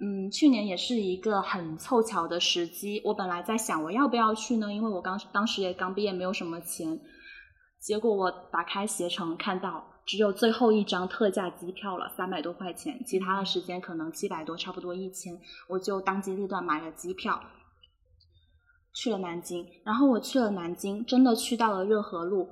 [0.00, 3.00] 嗯，去年也是一个很凑巧的时机。
[3.04, 7.00] 我本来在想我要不要去呢，因为我刚当时也刚毕业，没有什么钱。
[7.78, 15.38] 结果我打开携程，看到只有最后一张特价机票了，三百多块钱，其他的时间可能七百多，差不多一千。
[15.68, 17.40] 我就当机立断买了机票，
[18.92, 19.64] 去了南京。
[19.84, 22.48] 然后我去了南京，真的去到了热河路。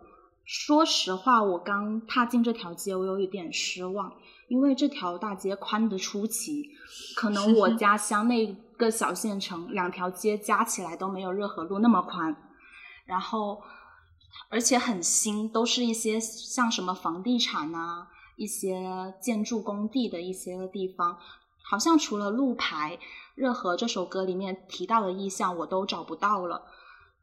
[0.53, 4.13] 说实话，我刚踏进这条街，我有一点失望。
[4.49, 6.69] 因为这条大街宽的出奇，
[7.15, 12.35] 可能我 家乡那个小县城两条街加起来都没有热河路那么宽，
[13.05, 13.63] 然后
[14.49, 21.17] 而且很新，都是一些像什么房地产啊、一些建筑工地的一些地方，
[21.63, 22.99] 好像除了路牌，
[23.37, 26.65] 热河这首歌里面提到的意象我都找不到了。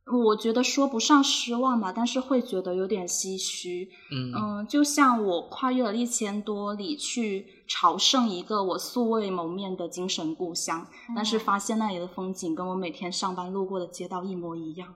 [0.10, 3.89] 我觉得说不上失望吧，但是会觉得有点唏嘘。
[4.10, 14.96] 嗯就像我跨越了一千多里去朝圣一个我素未谋面的精神故乡，但是发现那里的风景跟我每天上班路过的街道一模一样。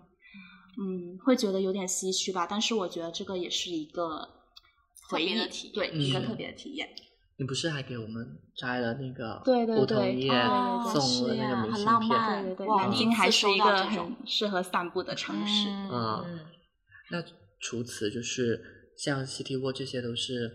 [0.79, 4.29] 嗯，会觉得有点唏嘘吧，但是我觉得这个也是一个
[5.09, 6.87] 回忆的体验，对一个特别的体验。
[7.37, 10.29] 你不是还给我们摘了那个对对梧桐叶，
[10.93, 12.43] 送了那个明信片？
[12.43, 15.67] 对对对，南京还是一个很适合散步的城市。
[15.91, 16.39] 嗯，
[17.09, 17.23] 那
[17.59, 20.51] 除此就是像 City Walk 这些都是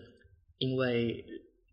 [0.59, 1.25] 因为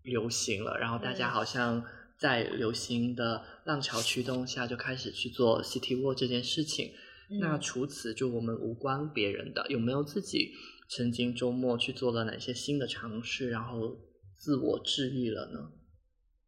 [0.01, 1.83] 流行了，然后大家好像
[2.17, 6.91] 在流行的浪潮驱动下就开始去做 City Walk 这件事情。
[7.39, 10.53] 那除此就我们无关别人的，有没有自己
[10.89, 13.51] 曾经周末去做了哪些新的尝试？
[13.51, 13.95] 然后。
[14.43, 15.69] 自我治愈了呢？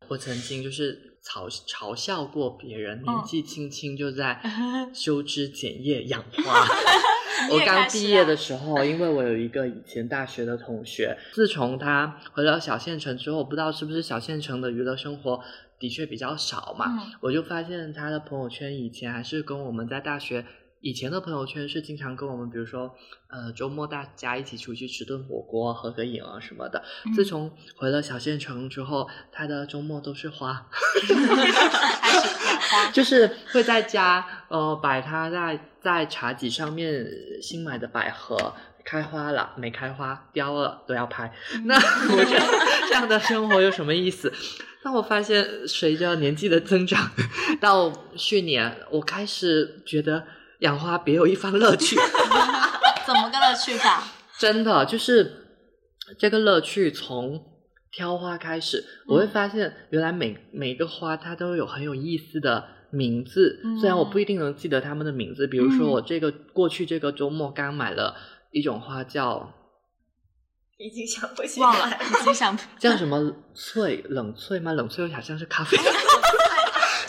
[0.10, 4.41] 我曾经就是嘲嘲笑过别人，年纪轻轻就在
[4.93, 6.67] 修枝剪叶养花。
[7.49, 15.41] 我刚毕业的时候，因为我有一个以前大学的同学，自从他回到小县城之后，不知道是不是小县城的娱乐生活
[15.79, 20.45] 的确比较少嘛，我就发现他的朋友圈以前还是跟我们在大学。
[20.86, 22.95] 以前的朋友圈是经常跟我们，比如说，
[23.28, 26.84] 呃，周末大家一起出去吃顿火锅、合个影啊什么的。
[27.15, 30.67] 自从回了小县城之后，他的周末都是花，
[32.93, 37.04] 就是会在家呃摆他在在茶几上面
[37.41, 41.34] 新买的百合开花了没开花凋了都要拍。
[41.63, 42.45] 那我觉得
[42.88, 44.32] 这样的生活有什么意思？
[44.84, 47.10] 但我发现随着年纪的增长，
[47.60, 50.24] 到去年我开始觉得。
[50.59, 51.95] 养花别有一番乐趣，
[53.05, 54.03] 怎么个乐趣法？
[54.37, 55.45] 真的就是
[56.19, 57.41] 这个乐趣从
[57.91, 65.47] 挑花开始，我会发现原来每每一个花它都有很有意思的名字，虽然我不一定能记得它们的名字。
[65.47, 68.15] 比如说我这个过去这个周末刚买了
[68.51, 69.53] 一种花叫，
[70.77, 74.73] 已经想不起忘了，已经想叫什么翠冷翠吗？
[74.73, 75.77] 冷翠好像是咖啡。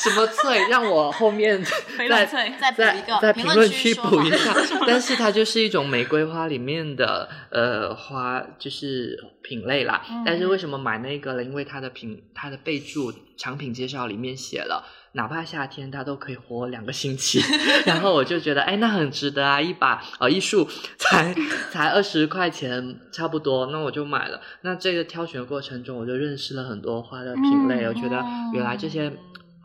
[0.08, 0.68] 什么翠？
[0.68, 1.60] 让我后面
[2.08, 4.54] 再再在在评论区补一下。
[4.86, 10.02] 但是它就是一种玫瑰花里面的呃花，就是品类啦。
[10.24, 11.42] 但是为什么买那个了？
[11.42, 17.40] 因为它的品它的备注产品介绍里面写了，哪怕夏天它都可以活两个星期。
[17.84, 19.60] 然后我就觉得，哎，那很值得啊！
[19.60, 21.34] 一把呃一束才
[21.70, 24.40] 才二十块钱，差不多，那我就买了。
[24.62, 27.84] 那这个挑选过程中，我就认识了很多花的品类。
[27.86, 29.12] 我觉得原来这些。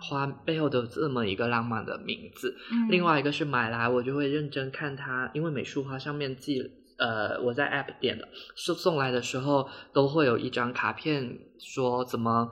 [0.01, 2.55] 花背后的这么一个浪漫的名字，
[2.89, 6.59] 另外一个是买来我就会认真看它，因为美术花上面记
[6.97, 12.51] 呃我在 app 点的，送送来的时候都会有一张卡片说怎么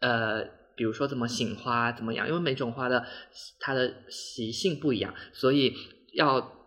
[0.00, 0.44] 呃
[0.76, 3.04] 比如说怎么醒花怎么样，因为每种花的
[3.58, 5.74] 它的习性不一样，所以
[6.14, 6.57] 要。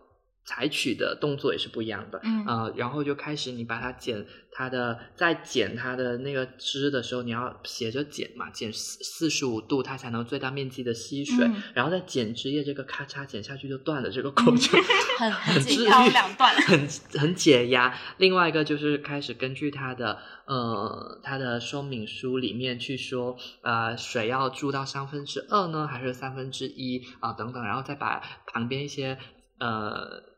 [0.44, 14.82] 采取的动作也是不一样的，嗯，呃，然后就开始你把它剪它的，在剪它的那个枝的时候，你要斜着剪嘛，剪四四十五度，它才能最大面积的吸水，然后再剪枝叶，这个咔嚓剪下去就断了，这个过程
[15.18, 15.88] 很很治愈，
[16.66, 16.88] 很
[17.20, 17.96] 很解压。
[18.18, 29.16] 另外一个就是开始根据它的呃它的说明书里面去说，呃，水要注到三分之二呢，还是三分之一啊等等，然后再把旁边一些
[29.60, 30.31] 呃。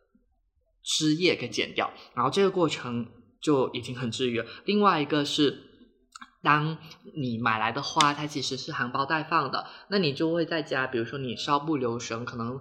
[0.85, 3.07] 枝叶给剪掉，然后这个过程
[3.41, 4.47] 就已经很治愈了。
[4.65, 5.71] 另外一个是。
[6.43, 6.77] 当
[7.17, 12.61] 你买来的花，它其实是含苞待放的，那你就会在家，比如说你稍不留神，可能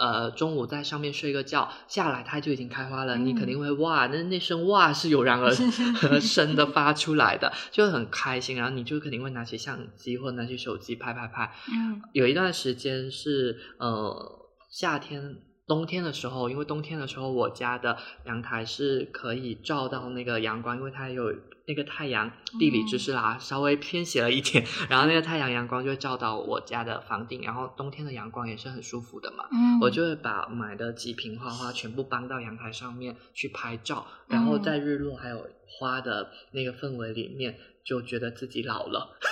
[0.00, 5.50] 呃中午在上面睡个觉，下来它就已经开花了，你肯定会哇，那那声哇是油然而
[6.18, 11.52] 生的发出来的，就很开心，然后你就肯定会拿起相机或拿起手机拍拍拍。
[11.70, 15.36] 嗯，有一段时间是呃夏天。
[15.68, 21.32] 冬天的时候，因为冬天的时候，我家的阳台是可以照到那个阳光，因为它有
[21.66, 29.78] 那个太阳，地理知识啦，稍微偏斜了一点， 然后那个太阳阳光就会照到我家的房顶，然后冬天的阳光也是很舒服的嘛，嗯。
[29.80, 37.58] 我就会把买的几瓶花花全部搬到阳台上面去拍照，然后在日落还有花的那个氛围里面，
[37.88, 39.16] 就觉得自己老了。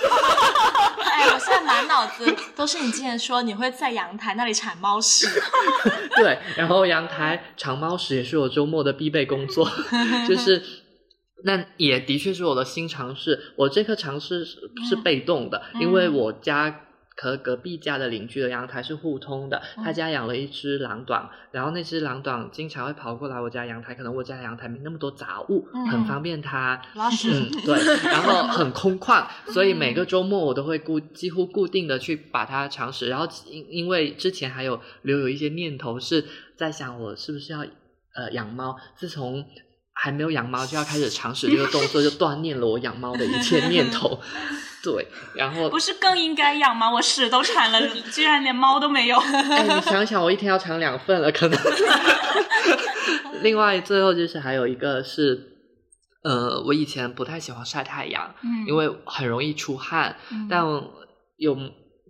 [0.97, 5.27] 哎，我现在满脑子都是你之前说你会在阳台那里铲猫屎，
[6.17, 9.69] 对，然后阳台铲猫屎也是我周末的必备工作，
[10.27, 10.61] 就是
[11.43, 13.53] 那也的确是我的新尝试。
[13.55, 14.57] 我这个尝试是
[14.89, 16.86] 是被动的，因为我家
[17.19, 27.29] 和隔壁家的邻居的阳台是互通的，他家养了一只狼短，然后那只狼短经常会跑过来我家阳台，可能我家阳台没那么多杂物，嗯很方便它拉屎。
[27.31, 33.07] 嗯，对， 然后很空旷，所以每个周末我都会固几乎固定的去把它尝试。
[33.09, 36.23] 然后因因为之前还有留有一些念头是
[36.55, 37.65] 在想我是不是要
[38.13, 39.43] 呃养猫，自从
[39.99, 44.19] 还没有养猫就要开始尝试这个动作，就断念了我养猫的一切念头。
[44.83, 46.89] 对，然后不是更应该养吗？
[46.89, 49.17] 我屎都铲了，居然连猫都没有。
[49.19, 51.59] 哎，你想想，我一天要铲两份了，可能。
[53.41, 55.57] 另外，最后就是还有一个是，
[56.23, 60.63] 呃，我以前不太喜欢晒太阳，嗯因为很容易出汗，嗯但
[61.37, 61.57] 有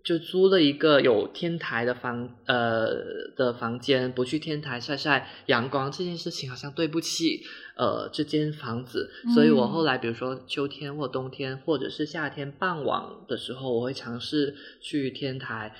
[0.08, 2.93] 就租了一个有天台的房呃
[3.36, 7.41] 的房间，不去天台晒晒阳光这件事情好像对不起
[7.76, 15.76] 呃这间房子，所以我嗯后来比如说秋天或冬天或者是夏天傍晚的时候，我会尝试去天台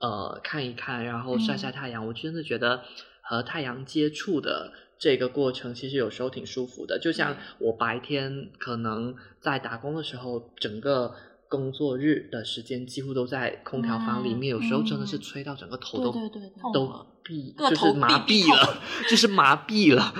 [0.00, 2.06] 呃看一看，然后晒晒太阳。
[2.06, 2.82] 我真的觉得
[3.20, 6.98] 和太阳接触的这个过程，其实有时候挺舒服的。
[6.98, 11.14] 就像我白天可能在打工的时候，整个
[11.48, 16.12] 工作日的时间几乎都在空调房里面，有时候真的是吹到整个头都、
[16.72, 20.14] 都闭， 就是麻痹了，就是麻痹了。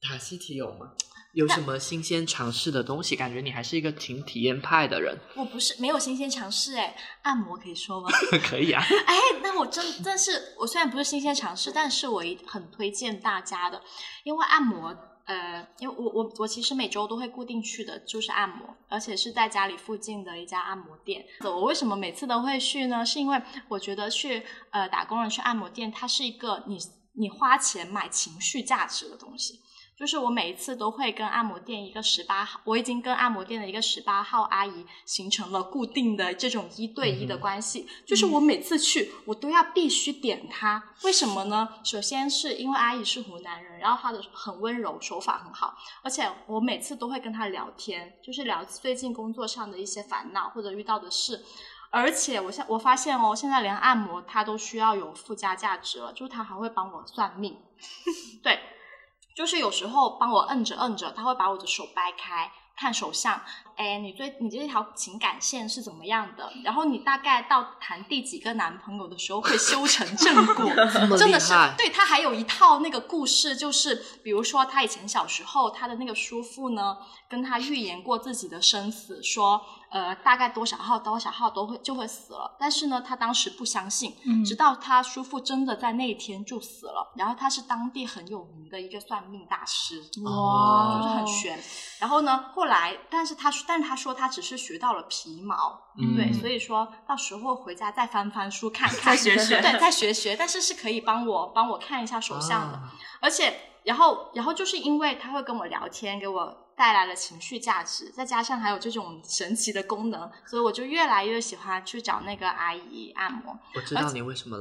[0.00, 0.92] 塔西提有吗？
[1.34, 3.16] 有什么新鲜尝试的东西？
[3.16, 8.10] 感觉你还是一个挺体验派的人， 我不是没有新鲜尝试哎，按摩可以说吗？
[8.44, 8.84] 可以啊。
[9.06, 13.80] 哎，那我真但是，我虽然不是新鲜尝试，但是我一很推荐大家的，
[14.24, 14.94] 因为按摩，
[15.24, 21.24] 呃，因为我我我其实每周都会固定去的，就是按摩，而且是在家里附近的一家按摩店。
[21.40, 23.04] 我为什么每次都会去呢？
[23.06, 26.78] 是因为我觉得去呃打工人去按摩店，它是一个你
[27.12, 29.60] 你花钱买情绪价值的东西。
[30.02, 37.86] 就是我每一次都会跟按摩店一个十八号，我已经跟按摩店的一个十八号阿姨形成了固定的这种一对一的关系。
[38.04, 41.68] 就是我每次去，我都要必须点她，为什么呢？
[41.84, 51.44] 首先是因为阿姨是湖南人，然后她的很温柔，手法很好，而且我每次都会跟她聊天，就是聊最近工作上的一些烦恼或者遇到的事。
[51.90, 57.56] 而且我现我发现哦，现在连按摩它都需要有附加价值了，就是他还会帮我算命，
[58.42, 58.58] 对，
[59.34, 63.40] 就是有时候帮我摁着摁着，他会把我的手掰开，看手相，
[63.76, 66.52] 哎，你最你这条情感线是怎么样的？
[66.64, 76.96] 然后你大概到谈第几个男朋友的时候会修成正果， 这么真的是厉害，对他还有一套那个故事，就是比如说他以前小时候，他的那个叔父呢，
[77.28, 79.60] 跟他预言过自己的生死，说
[79.90, 91.58] 呃大概多少号多少号都会就会死了，但是呢，他当时不相信，嗯直到他叔父真的在那一天就死了，然后他是当地很有名的一个算命大师，哇就是很玄。
[91.98, 99.62] 然后呢，后来，但是他说，但是他说他只是学到了皮毛，嗯对，所以说到时候回家再翻翻书看 看，再学学。
[99.62, 102.92] 对，再学学，但是是可以帮我帮我看一下手相的，啊。
[103.18, 113.58] 而且，然后，然后就是因为他会跟我聊天，给我带来了情绪价值，再加上还有这种神奇的功能，所以我就越来越喜欢去找那个阿姨按摩。
[113.74, 113.94] 我知。
[113.94, 114.58] 道你为什么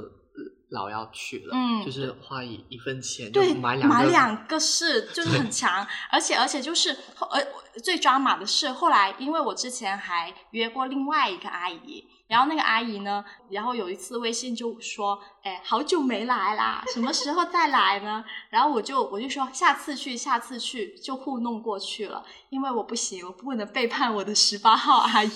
[0.71, 7.41] 老要去了，嗯就是花一一分钱买两个，买两个是 就是很强，而且而且就是后呃
[7.83, 18.23] 最抓马的是后来，因为我之前还约过另外一个阿姨，然后那个阿姨呢，然后有一次微信就说，哎，好久没来啦，什么时候再来呢？
[18.49, 25.31] 然后我就我就说下次去，下次去，就糊弄过去了，因为我不行，我不能背叛我的十八号阿姨，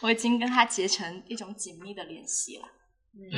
[0.00, 2.68] 我已经跟她结成一种紧密的联系了。
[3.12, 3.32] 嗯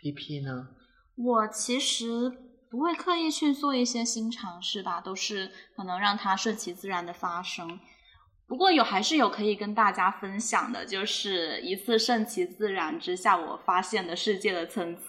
[0.00, 0.68] ，P P 呢？
[1.16, 2.30] 我其实
[2.70, 7.80] 不会刻意去做一些新尝试吧，都是可能让它顺其自然的发生。
[8.46, 15.02] 不过有还是有可以跟大家分享的，就是一次顺其自然之下，我发现的世界的参差。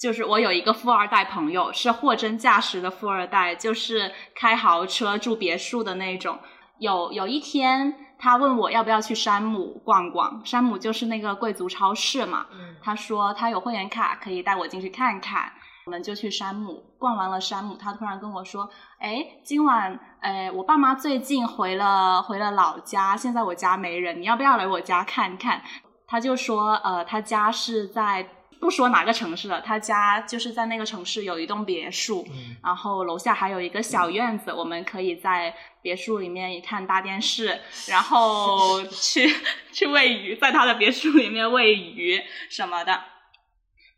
[0.00, 6.38] 就是我有一个富二代朋友，是货真价实的富二代，就是开豪车、住别墅的那种。
[6.78, 12.46] 有有一天，他问我要不要去山姆逛逛，山姆就是那个贵族超市嘛。
[12.52, 15.52] 嗯他说他有会员卡，可以带我进去看看。
[15.86, 25.60] 我们就去山姆逛完了山姆，他突然跟我说：“哎，今晚，哎，我爸妈最近回了回了老家，现在我家没人，你要不要来我家看看？”
[26.08, 28.26] 他就说：“呃，他家是在
[28.64, 39.30] 不说哪个城市了，他家就是在那个城市有一栋别墅，嗯然后楼下还有一个小院子，我们可以在别墅里面看大电视，然后 去
[39.70, 42.98] 去喂鱼，在他的别墅里面喂鱼什么的。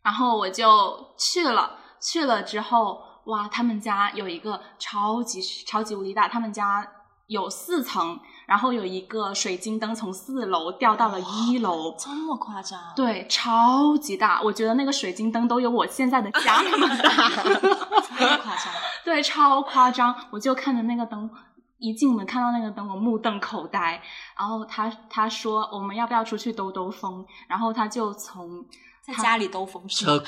[0.03, 6.85] 然后我就去了，去了之后，哇，他们家有一个超级超级无敌大，他们家
[7.27, 11.93] 有四层，然后有一个水晶灯从四楼掉到了一楼。
[11.99, 12.79] 这么夸张？
[12.95, 17.29] 对，超级大，我觉得那个水晶灯都有我现在的家那么大。
[17.43, 18.73] 这么夸张？
[19.03, 20.15] 对，超夸张！
[20.31, 21.29] 我就看着那个灯，
[21.77, 24.01] 一进门看到那个灯，我目瞪口呆。
[24.39, 27.25] 然后他他说我们要不要出去兜兜风？
[27.49, 28.65] 然后他就从
[29.01, 29.85] 在家里兜风？
[29.89, 30.25] 车库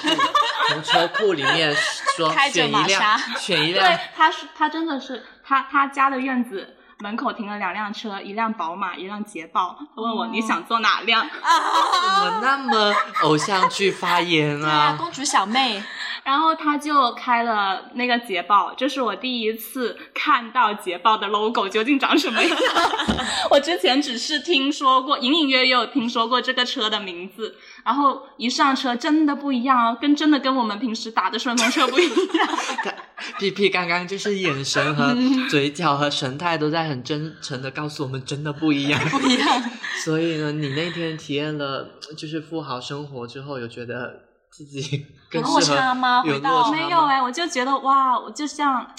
[0.69, 1.73] 从车库里面
[2.17, 9.73] 说开着选一辆玛莎，选一辆对，他是他真的是他他家的院子门口停了两辆车，一辆宝马，一辆捷豹。
[9.95, 11.25] 他问我、你想坐哪辆？
[11.25, 12.93] 怎么那么
[13.23, 14.97] 偶像剧发言啊？
[14.99, 15.81] 公主小妹，
[16.25, 22.57] 然后他就开了那个捷豹，这是我第一次看到捷豹的 logo 究竟长什么样。
[23.49, 32.47] 我之前只是听说过，隐隐约约有听说过这个车的名字，然后一上车真的不一样哦，跟真的跟我们平时打的顺风车不一样。
[33.37, 39.63] 屁屁刚刚就是眼神和嗯嘴角和神态都在很真诚的告诉我们，真的不一样，不一样。
[40.03, 44.13] 所以呢，你那天体验了就是富豪生活之后，有觉得
[44.51, 48.89] 自己更有落差吗回到没有哎，我就觉得哇，我就像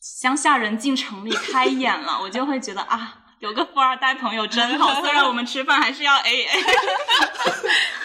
[0.00, 3.21] 乡下人进城里开眼了，我就会觉得啊。
[3.42, 6.48] 有个富二代朋友真好， 虽然我们吃饭还是要 A A。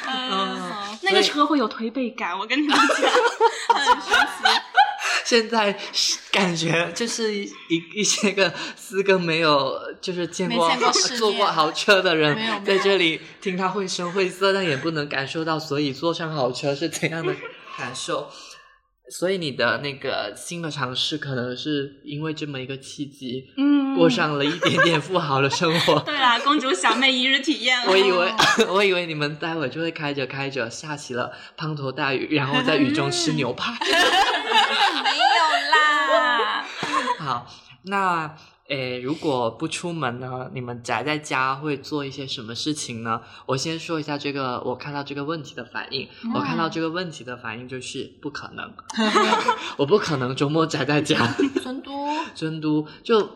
[0.09, 2.87] 嗯那个车会有推背感，我跟你们讲，
[3.75, 4.61] 很神奇。
[5.23, 7.51] 现在是感觉就是一
[7.93, 12.35] 一些个四个没有就是见过没见过坐过豪车的人
[12.65, 17.35] 在这里听他绘声绘色，但也不能感受到，所以坐上豪车是怎样的
[17.77, 18.31] 感受。
[19.09, 25.99] 所以你的那个新的尝试，可能是因为这么一个契机，嗯，过上了一点点富豪的生活。
[26.01, 27.89] 对啦，公主小妹一日体验了。
[27.89, 28.33] 我以为，
[28.67, 33.71] 我以为你们待会就会开着开着下起了滂沱大雨，然后在雨中吃牛排。
[33.79, 36.65] 没有啦。
[37.19, 37.47] 好，
[37.83, 38.35] 那
[38.69, 43.21] 诶，如果不出门呢，你们宅在家会做一些什么事情呢？
[43.45, 46.07] 我先说一下这个，我看到这个问题的反应。
[46.33, 48.73] 我看到这个问题的反应就是不可能，
[49.77, 51.17] 我不可能周末宅在家。
[51.63, 51.91] 成都
[52.35, 53.29] 成都就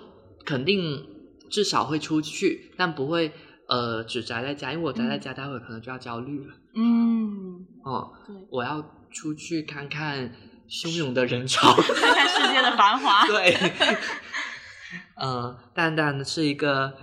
[0.45, 1.05] 肯定
[1.49, 3.31] 至少会出去，但不会
[3.69, 6.53] 呃只宅在家，因为我宅在家，待会可能就要焦虑了。
[6.75, 10.33] 嗯，哦，对，我要出去看看
[10.69, 11.73] 汹涌的人潮。
[11.73, 13.25] 看看世界的繁华。
[13.27, 13.53] 对，
[15.21, 16.93] 嗯，蛋蛋是一个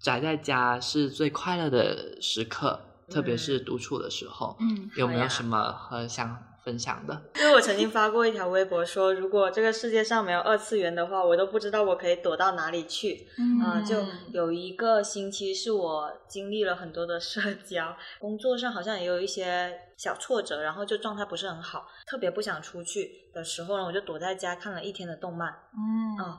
[0.00, 2.80] 宅在家是最快乐的时刻，
[3.10, 4.56] 特别是独处的时候。
[4.60, 7.22] 嗯，有没有什么和想分享的？
[7.40, 13.26] 因为我曾经发过一条微博说，如果这个世界上没有二次元的话，我都不知道我可以躲到哪里去。
[13.64, 13.96] 啊、嗯就
[14.32, 26.38] 有一个星期是我经历了很多的社交，工作上好像也有一些小挫折，然后就状态不是很好，特别不想出去的时候呢，我就躲在家看了一天的动漫，嗯啊、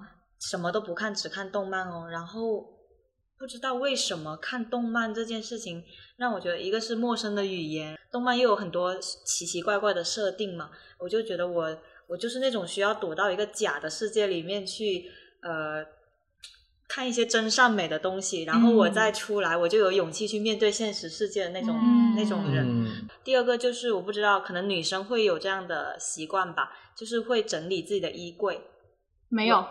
[0.49, 2.07] 什么都不看，只看动漫哦。
[2.09, 2.61] 然后
[3.37, 5.83] 不知道为什么看动漫这件事情
[6.17, 10.69] 让我觉得，一个是陌生的语言，动漫又有很多奇奇怪怪的设定嘛，
[10.99, 11.77] 我就觉得我
[12.07, 15.05] 我就是那种需要躲到一个假的世界里面去，
[15.41, 15.85] 呃。
[16.85, 22.67] 看一些真善美的东西，然后我再出来，我就有勇气去面对现实世界的那种、嗯那种人。
[22.67, 28.61] 嗯第二个就是我不知道，可能女生会有这样的习惯吧，就是会整理自己的衣柜。
[29.29, 29.65] 没有，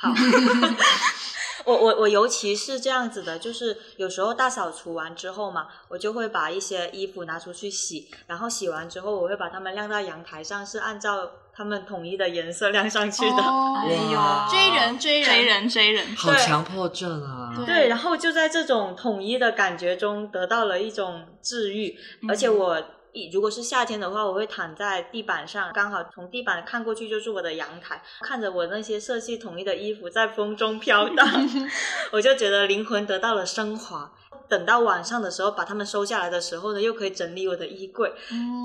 [0.00, 0.12] 好，
[1.66, 13.36] 我我我尤其是这样子的，就是有时候大扫除完之后嘛，我就会把一些衣服拿出去洗，然后洗完之后，我会把它们晾到阳台上，是按照它们统一的颜色晾上去的。
[13.42, 16.16] 哦哎呦追人追人追人追人。
[16.16, 17.52] 好强迫症啊！
[17.56, 22.84] 对对，然后就在这种统一的感觉中得到了一种治愈，嗯而且我一
[23.32, 31.26] 如果是夏天的话，我会躺在地板上，刚好从地板看过去就是我的阳台，看着我那些色系统一的衣服在风中飘荡，
[32.12, 34.12] 我就觉得灵魂得到了升华。
[34.48, 38.10] 等到晚上的时候，把它们收下来的时候呢，又可以整理我的衣柜。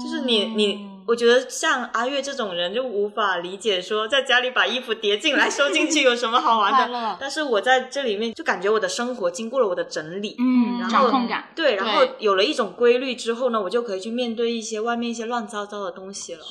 [0.02, 7.18] 就是你你，我觉得像阿月这种人就无法理解说在家里把衣服叠进来收进去有什么好玩的。
[7.20, 11.50] 但是我在这里面就感觉我的生活经过了我的整理，嗯，然后掌控感。
[11.56, 16.46] 对，然后有了一种规律之后呢，我就可以去面对一些外面一些乱糟糟的东西了。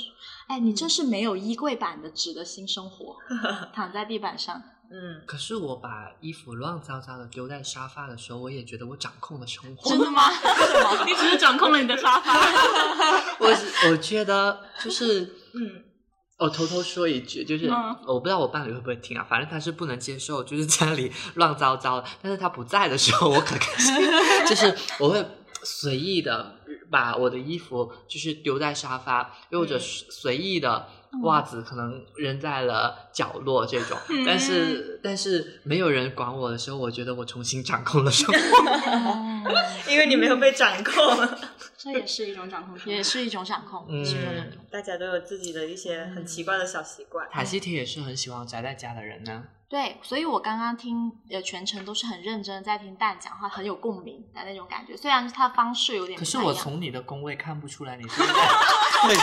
[0.48, 3.16] 哎，你这是没有衣柜版的纸的新生活，
[3.74, 4.62] 躺在地板上。
[4.90, 9.88] 嗯，可是我把衣服乱糟糟的丢在沙发的时候，我也觉得我掌控了生活。
[9.88, 10.28] 真的吗？
[10.30, 11.04] 为什么？
[11.06, 12.34] 你只是掌控了你的沙发。
[13.40, 15.22] 我我觉得就是，
[15.54, 15.82] 嗯，
[16.38, 22.06] 我偷偷说一句，就是、嗯我不知道我伴侣会不会听啊，反正他是不能接受，就是家里乱糟糟的。
[22.20, 23.94] 但是他不在的时候，我可开心，
[24.46, 25.26] 就是我会
[25.62, 26.56] 随意的
[26.90, 30.86] 把我的衣服就是丢在沙发，又或者是随意的。
[31.20, 33.96] 袜子可能扔在了角落，这种，
[34.26, 38.32] 但是但是没有人管我的时候，我觉得我重新掌控了生活。
[39.90, 41.28] 因为你没有被掌控，
[41.76, 44.04] 这也是一种掌控，也是一种掌控，嗯。
[44.70, 47.28] 大家都有自己的一些很奇怪的小习惯。
[47.30, 49.44] 塔西提也是很喜欢宅在家的人呢。
[49.72, 54.94] 对，所以我刚刚听呃全程都是很认真在听蛋讲话，很有共鸣的那种感觉。
[54.94, 59.16] 虽然他的方式有点可是我从你的工位看不出来， 你是会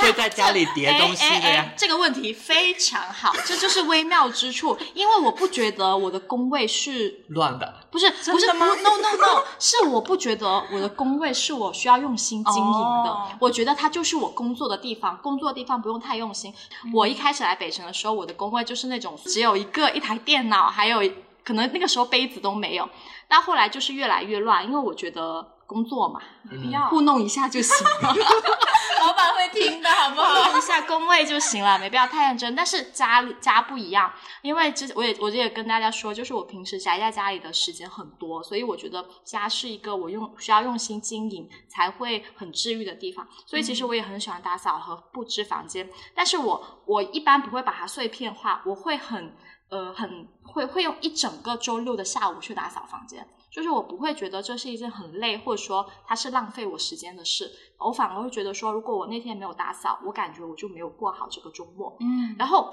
[0.00, 1.74] 会在家里叠东西的呀哎哎哎。
[1.76, 4.74] 这个问题非常好，这就是微妙之处。
[4.94, 12.72] 因为我不觉得我的工位是乱的，不是不是吗 no no no，是我不觉得我的工位是我需要用心经营
[13.04, 13.10] 的。
[13.10, 16.54] 哦我觉得它就是我工作的地方，工作的地方不用太用心。
[16.94, 21.00] 我一开始来北城的时候，我的工位就是那种只有一个一台电脑，还有
[21.44, 22.88] 可能那个时候杯子都没有。
[23.26, 28.14] 但后来就是越来越乱，因为我觉得工作嘛，没必要糊弄一下就行了。
[29.04, 32.54] 老板会听的好不弄一下工位就行了，没必要太认真。
[32.54, 34.10] 但是家里家不一样，
[34.40, 43.26] 因为之我也我也跟大家说，就是我平时宅在家里的时间很多，所以我觉得家是一个我用需要用心经营才会很治愈的地方。
[43.44, 49.36] 所以其实我也很喜欢打扫和布置房间，但是我我一般不会把它碎片化，我会很
[49.74, 53.26] 呃很会会用一整个周六的下午去打扫房间。
[53.50, 61.96] 就是我不会觉得这是一件很累，或者说它是浪费我时间的事，我反而会觉得说，如果我那天没有打扫，我感觉我就没有过好这个周末。
[62.00, 62.68] 嗯，然后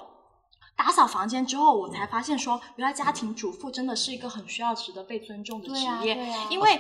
[0.76, 6.18] 打扫房间之后，我才发现说，原来家庭主妇真的是一个很需要值得被尊重的职业，
[6.50, 6.80] 因为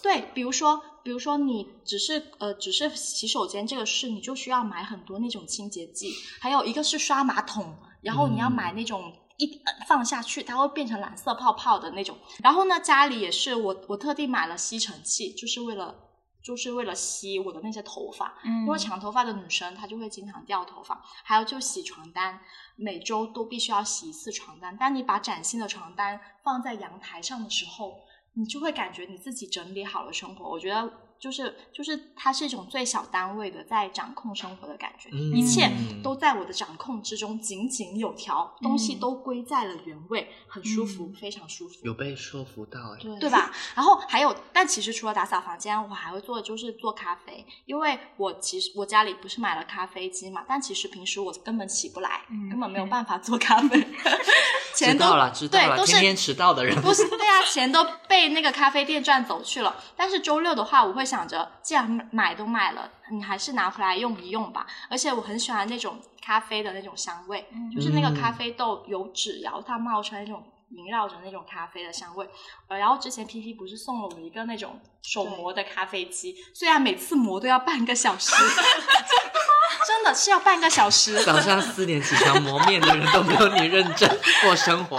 [0.00, 9.12] 对，比如说，比如说你只是呃，只是洗手间这个事，你就需要买很多那种清洁剂，还有一个是刷马桶，然后你要嗯买那种。
[9.40, 12.16] 一呃放下去，它会变成蓝色泡泡的那种。
[12.42, 15.94] 然后呢，家里也是我我特地买了吸尘器，就是为了
[16.42, 18.38] 就是为了吸我的那些头发。
[18.44, 21.02] 嗯因为长头发的女生她就会经常掉头发。
[21.24, 22.38] 还有就洗床单，
[22.76, 24.76] 每周都必须要洗一次床单。
[24.76, 28.00] 当你把崭新的床单放在阳台上的时候，
[28.34, 30.48] 你就会感觉你自己整理好了生活。
[30.48, 35.70] 我觉得就是就是它是一种最小单位的在掌控生活的感觉，嗯一切
[36.02, 41.74] 都在我的掌控之中，井井有条，东西都归在了原位，很舒服，非常舒服。
[41.82, 42.98] 有被说服到哎。
[43.00, 43.30] 对对？
[43.30, 43.52] 吧？
[43.74, 53.86] 然后还有，但其实除了打扫房间，我还会做的就是做咖啡，因为我其实我家里不是买了咖啡机嘛，但其实平时我根本起不来，嗯根本没有办法做咖啡，
[54.74, 56.80] 钱都知道了，知道了，对都是天天迟到的人。
[56.80, 59.76] 不是对啊，钱都被那个咖啡店赚走去了。
[59.96, 64.64] 但是周六的话，我会想着，既然买都买了，你还是拿回来用一用吧。
[64.88, 67.44] 而且我很喜欢那种咖啡的那种香味，
[67.74, 72.28] 就是那个咖啡豆有纸摇，它冒出来那种萦绕着那种咖啡的香味。
[72.68, 78.30] 呃，然后之前 P P 不是送了我一个那种手磨的咖啡机，虽然每次磨都要半个小时，
[79.86, 81.24] 真的是要半个小时。
[81.24, 84.08] 早上四点起床磨面的人都没有你认真
[84.42, 84.96] 过生活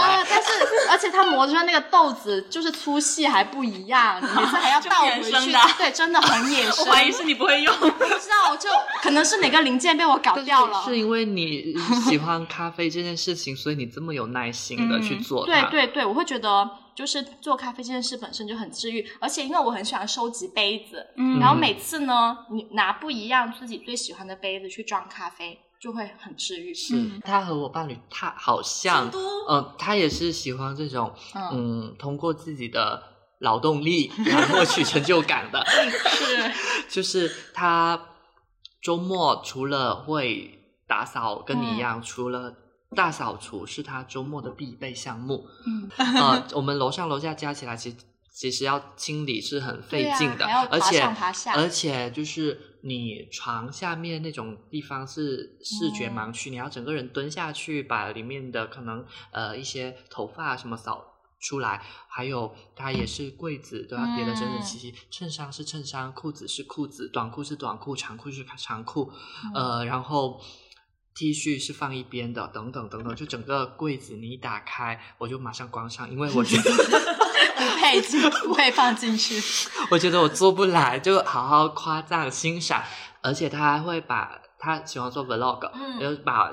[0.90, 6.92] 而且它磨出来那个豆子就是粗细还不一样，你每次还要倒回去 对，真的很野生我。
[6.92, 7.74] 怀疑是你不会用。
[7.80, 8.70] 不知道，就
[9.02, 10.84] 可能是哪个零件被我搞掉了。
[10.84, 11.74] 是因为你
[12.08, 15.52] 喜欢咖啡这件事情，所以你这么有耐心的去做它。
[15.70, 26.72] 对对对，我会觉得就是做咖啡这件事本身就很治愈，而且因为我很喜欢收集杯子，嗯然后每次呢，你拿不一样自己最喜欢的杯子去装咖啡，就会很治愈。
[26.74, 29.10] 是他和我伴侣他好像，
[29.50, 31.12] 嗯、他也是喜欢这种，
[31.52, 33.02] 嗯，通过自己的
[33.40, 35.66] 劳动力 来获取成就感的。
[35.66, 36.52] 是，
[36.88, 38.00] 就是他
[38.80, 42.54] 周末除了会打扫，跟你一样，除了
[42.96, 45.48] 大扫除是他周末的必备项目。
[45.66, 47.96] 嗯呃，我们楼上楼下加起来其实
[48.32, 51.02] 其实要清理是很费劲的，而且
[51.54, 56.16] 而且就是你床下面那种地方是视觉嗯。
[56.16, 61.06] 盲区，你要整个人蹲下去，把里面的可能呃一些头发什么扫
[61.40, 69.12] 出来，还有它也是柜子都要叠得整整齐齐，衬衫是衬衫，裤子是裤子，短裤是短裤，长裤是长裤，
[69.54, 70.40] 呃，然后
[71.16, 76.72] T 恤是放一边的，等等等等，就整个柜子你一打开，我就马上关上，因为我觉得
[77.58, 79.42] 不配进，不配放进去。
[79.92, 82.84] 我觉得我做不来，就好好夸赞欣赏，
[83.22, 86.52] 而且他还会把他喜欢做 vlog，嗯就是把。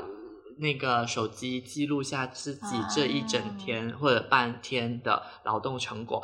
[0.61, 6.21] 那个手机记录下自己这一整天或者半天的劳动成果，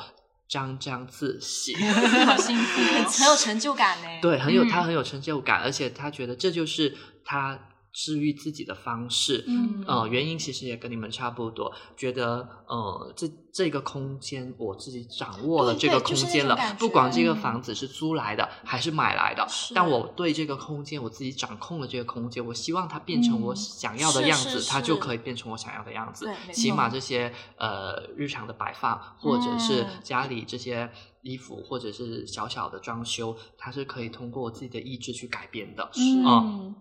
[0.49, 1.73] 张张自喜。
[2.27, 4.09] 好幸福、哦，很有成就感呢。
[4.21, 7.57] 对，很有嗯他很有成就感，而且他觉得这就是他
[7.95, 9.45] 治愈自己的方式。
[9.47, 26.53] 嗯呃，原因其实也跟你们差不多，觉得呃，这这个空间我自己掌握了这个空间了，不管这个房子是租来的还是买来的，是但我对这个空间我自己掌控了这个空间，我希望它变成我嗯想要的样子，是它就可以变成我想要的样子对。
[26.53, 30.91] 起码这些呃日常的摆放，或者是嗯家里这些
[31.23, 35.89] 衣服，或者是小小的装修，它是可以通过我自己的意志去改变的。
[35.97, 36.75] 嗯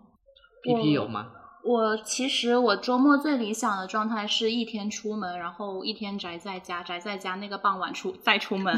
[0.66, 1.28] 我 P 有吗？
[1.64, 8.78] 我其实我周末最理想的状态是一天出门，然后一天宅在家，宅在家那个傍晚出再出门，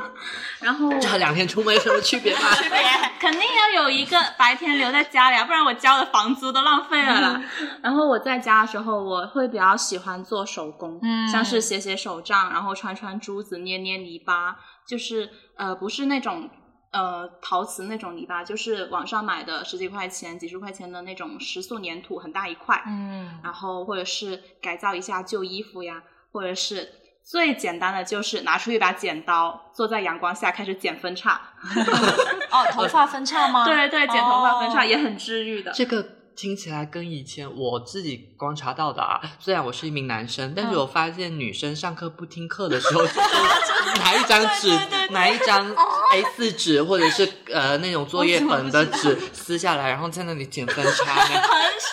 [0.60, 2.40] 然后这两天出门有什么区别吗？
[3.20, 7.42] 肯定要有一个白天留在家里啊，不然我交的房租都浪费了啦。
[7.82, 14.56] 然后我在家的时候，我会比较喜欢做手工，嗯像是写写手账，然后穿穿珠子，捏捏泥巴，
[14.88, 16.48] 就是呃不是那种
[16.92, 26.88] 呃陶瓷那种泥巴，就是网上买的十几块钱、几十块钱的那种石塑粘土，很大一块，嗯，然后或者是改造一下旧衣服呀，或者是
[27.24, 31.40] 最简单的就是拿出一把剪刀，坐在阳光下开始剪分叉。
[32.50, 33.64] 哦，头发分叉吗？
[33.68, 35.72] 对对，剪头发分叉哦也很治愈的。
[35.72, 43.20] 这个听起来跟以前我自己观察到的啊，虽然我是一名男生，但是嗯我发现女生上课不听课的时候，就是
[44.00, 44.68] 拿一张纸
[45.10, 45.74] 拿一张
[46.12, 51.14] A 四纸或者是呃那种作业本的纸撕下来，然后在那里剪 分叉。
[51.14, 51.32] 很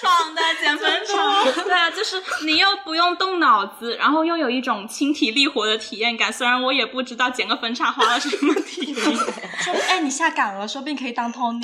[0.02, 6.32] 爽的剪分叉，对啊，就是你又不用动脑子，然后又有一种轻体力活的体验感。
[6.32, 9.02] 虽然我也不知道剪个分叉花了什么体力，
[9.60, 11.62] 说哎，你下岗了，说不定可以当 Tony。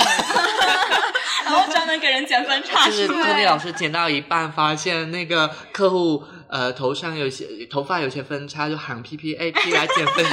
[1.45, 10.25] 然后专门给人剪分叉，就是 Tony 老师剪到一半，发现那个客户呃头上有些头发有些分叉，就喊 P P A P 来剪分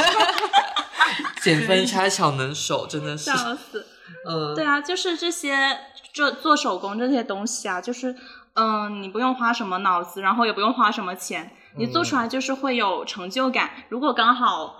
[1.42, 3.86] 叉，剪分叉小能手真的是，笑死。
[4.28, 5.78] 嗯，对啊，就是这些
[6.12, 8.14] 做做手工这些东西啊，就是
[8.54, 13.70] 嗯、你不用花什么脑子，然后也不用花什么钱，你做出来就是会有成就感。
[13.88, 14.76] 如果刚好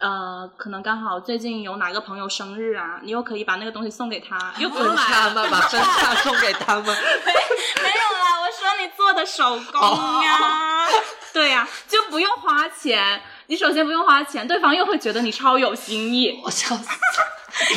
[0.00, 5.46] 呃，可能刚好最近有哪个朋友生日啊，你又可以把那个东西送给他，又不买叉吗？
[5.50, 6.84] 把分叉 送给他们。
[6.84, 10.86] 没有啦，我说你做的手工呀，
[11.34, 13.20] 对呀、就不用花钱。
[13.50, 16.40] 你首先不用花钱，对方又会觉得你超有心意。
[16.44, 16.88] 我笑死。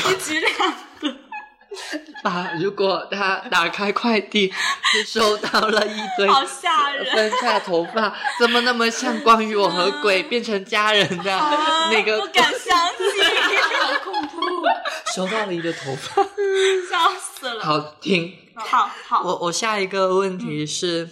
[0.07, 0.53] 你质量
[2.21, 4.53] 把如果他打开快递，
[4.93, 11.41] 就收到了一堆好吓人分叉头发，怎么那么像关于我和鬼变成家人的
[11.91, 12.21] 那个？
[12.21, 13.26] 不敢相信，
[13.82, 14.38] 好恐怖
[15.15, 16.21] 收到了一个头发，
[16.88, 17.65] 笑死了。
[17.65, 18.32] 好听。
[18.55, 21.09] 好好，我我下一个问题是，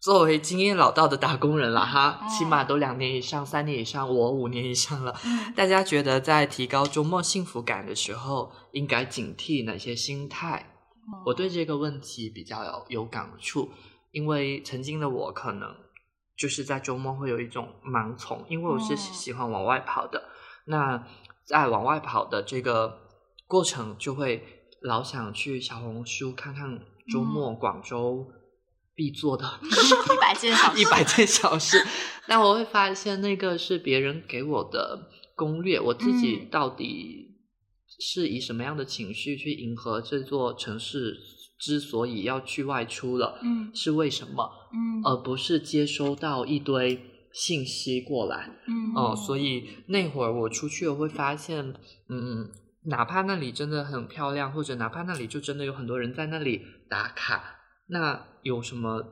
[0.00, 5.14] 作为经验老道的打工人了哈，起码都两年以上、三年以上，我五年以上了。
[5.54, 10.74] 大家觉得在提高周末幸福感的时候，应该警惕哪些心态？
[11.26, 13.68] 我对这个问题比较有有感触，
[14.10, 15.68] 因为曾经的我可能
[16.34, 20.22] 就是在周末会有一种盲从，因为我是嗯喜欢往外跑的。
[20.64, 21.06] 那
[21.44, 23.00] 在往外跑的这个
[23.46, 24.42] 过程，就会
[24.80, 28.26] 老想去小红书看看周末广州
[29.00, 31.82] 必做的 一百件小事一百件小事，
[32.28, 37.38] 但我会发现那个是别人给我的攻略，我自己嗯到底
[37.98, 41.16] 是以什么样的情绪去迎合这座城市
[41.58, 43.70] 之所以要去外出了，嗯。
[43.74, 45.00] 是为什么，嗯。
[45.02, 47.00] 而不是接收到一堆
[47.32, 48.50] 信息过来。
[48.66, 48.92] 嗯。
[48.94, 51.72] 哦、所以那会儿我出去我会发现，
[52.10, 52.50] 嗯，
[52.84, 57.59] 哪怕那里真的很漂亮，或者哪怕那里就真的有很多人在那里打卡，
[57.90, 59.02] 那有什么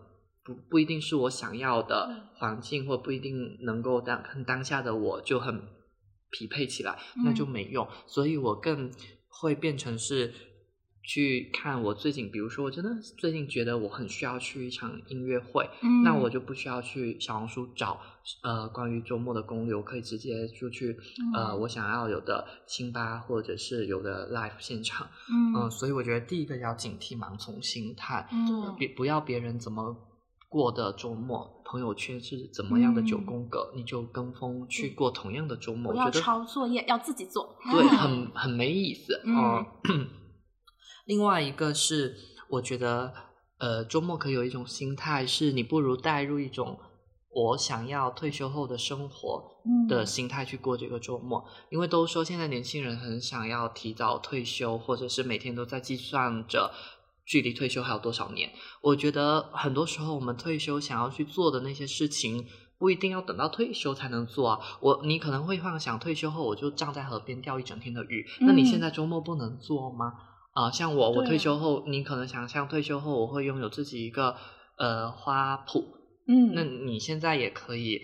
[0.44, 5.60] 不不一定是我想要的环境，或不一定能够当跟当下的我就很
[6.30, 7.86] 匹配起来，那就没用。
[8.06, 8.90] 所以我更
[9.28, 10.32] 会变成是
[11.02, 17.98] 去看我最近，比如说我真的最近觉得我很需要去一场音乐会，嗯那我就不需要去小红书找
[18.42, 20.96] 呃关于周末的攻略，我可以直接就去
[21.34, 29.96] 呃嗯我想要有的清吧或者是有的 live 现场，嗯嗯、所以我觉得第一个要警惕盲从心态，嗯别不要别人怎么
[30.50, 37.56] 过的周末，朋友圈是怎么样的九嗯宫格，你就跟风去过同样的周末，不要我觉得抄作业，要自己做。
[37.70, 39.20] 对，嗯 很很没意思。
[39.24, 40.06] 嗯嗯
[41.08, 42.14] 另外一个是，
[42.50, 43.14] 我觉得
[43.56, 46.78] 呃，周末可以有一种心态，是你不如带入一种
[47.30, 49.42] 我想要退休后的生活
[49.88, 56.70] 的嗯心态去过这个周末，因为都说现在年轻人很想要提早退休，或者是每天都在计算着。
[57.24, 58.50] 距离退休还有多少年？
[58.80, 62.46] 我觉得很多时候我们退休想要去做的那些事情，
[62.78, 64.58] 不一定要等到退休才能做啊。
[64.80, 70.14] 我你可能会幻想退休后我就站在河边钓一整天的鱼，那你现在周末不能做吗？
[70.58, 74.34] 啊、像我，我退休后，你可能想象退休后我会拥有自己一个
[74.76, 75.84] 呃花圃，
[76.26, 78.02] 嗯，那你现在也可以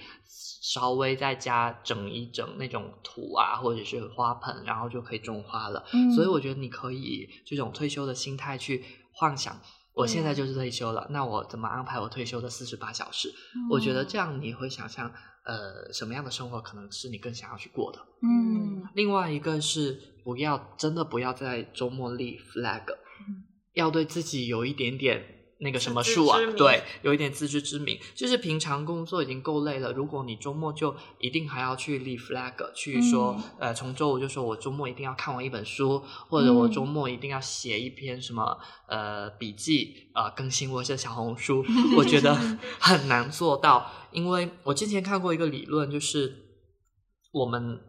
[0.63, 5.85] 稍微在家整一整那种土啊，或者是花盆，然后就可以种花了。
[5.93, 9.61] 嗯所以我觉得你可以以这种退休的心态去幻想，
[9.93, 13.35] 我现在就是退休了，那我怎么安排我退休的四十八小时？
[13.69, 15.13] 我觉得这，样你会想象，
[15.45, 17.99] 呃，什么样的生活可能是你更想要去过的。
[18.23, 22.83] 嗯另外一个是不要真的不要在周末立 flag，、
[23.75, 25.23] 要对自己有一点点
[25.59, 27.99] 那个什么数啊对，有一点自知之明。
[28.15, 33.45] 就是平常工作已经够累了，如果你周末就一定还要去立 flag，去说、嗯。
[33.61, 36.73] 呃，从周五就说我周末一定要看完一本书，或者我嗯。
[36.73, 38.59] 周末一定要写一篇什么
[38.89, 41.65] 呃笔记啊、呃更新我的小红书，
[41.97, 42.35] 我觉得
[42.81, 46.43] 很难做到，因为我之前看过一个理论，就是
[47.33, 47.81] 我们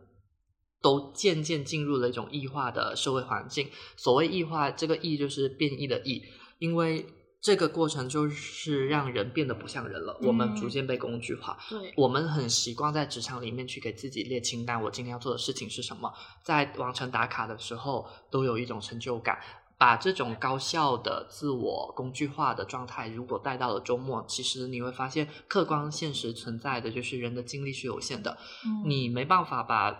[0.86, 3.68] 都渐渐进入了一种异化的社会环境。
[3.98, 6.22] 所谓异化，这个异就是变异的异，
[6.60, 7.08] 因为
[7.42, 11.58] 这个过程就是让人变得不像人了，我们嗯逐渐被工具化。
[11.68, 16.14] 对，我们很习惯在职场里面去给自己列清单，我今天要做的事情是什么，
[16.44, 19.40] 在完成打卡的时候都有一种成就感。
[19.78, 29.92] 把这种高效的自我工具化的状态，如果带到了周末，其实你会发现，客观现实存在的就是人的精力是有限的，嗯你没办法把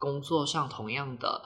[0.00, 1.42] 工作上同样的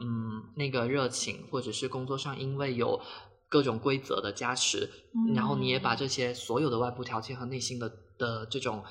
[0.00, 3.00] 嗯那个热情，或者是工作上因为有
[3.48, 4.88] 各种规则的加持，
[5.34, 8.84] 然后你也把这些所有的外部条件和内心的的这种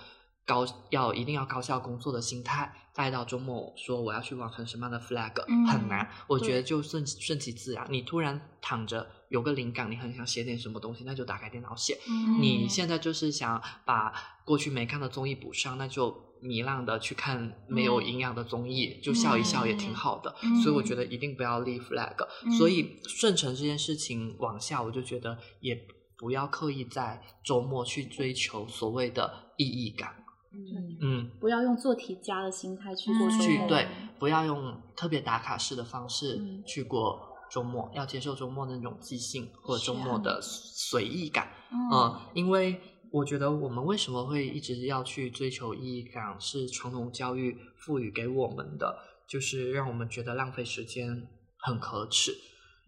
[0.47, 6.09] 高要一定要高效工作的心态带到周末，说我要去完成什么样的 flag，、嗯很难。
[6.25, 11.99] 我觉得就顺顺其自然，你突然躺着有个灵感，你很想写点什么东西，那就打开电脑写。
[12.09, 14.13] 嗯你现在就是想把
[14.45, 16.09] 过去没看的综艺补上，那就
[16.41, 20.33] 糜烂的去看没有营养的综艺，就笑一笑也挺好的。
[20.43, 25.77] 嗯所以我觉得一定不要立 flag、嗯所以顺承这件事情往下，我就觉得也
[26.17, 30.23] 不要刻意在周末去追求所谓的意义感。
[30.57, 30.97] 嗯。
[31.01, 33.45] 嗯，不要用做题家的心态去过嗯周末。
[33.45, 33.87] 去对，
[34.19, 36.63] 不要用特别打卡式的方式嗯。
[36.65, 41.47] 去过周末，要接受周末那种即兴或者周末的随意感。
[41.71, 41.77] 嗯。
[41.91, 42.81] 嗯，因为
[43.11, 48.97] 我觉得我们为什么会一直要去追求意义感，是传统教育赋予给我们的，
[49.27, 51.27] 就是让我们觉得浪费时间
[51.57, 52.33] 很可耻。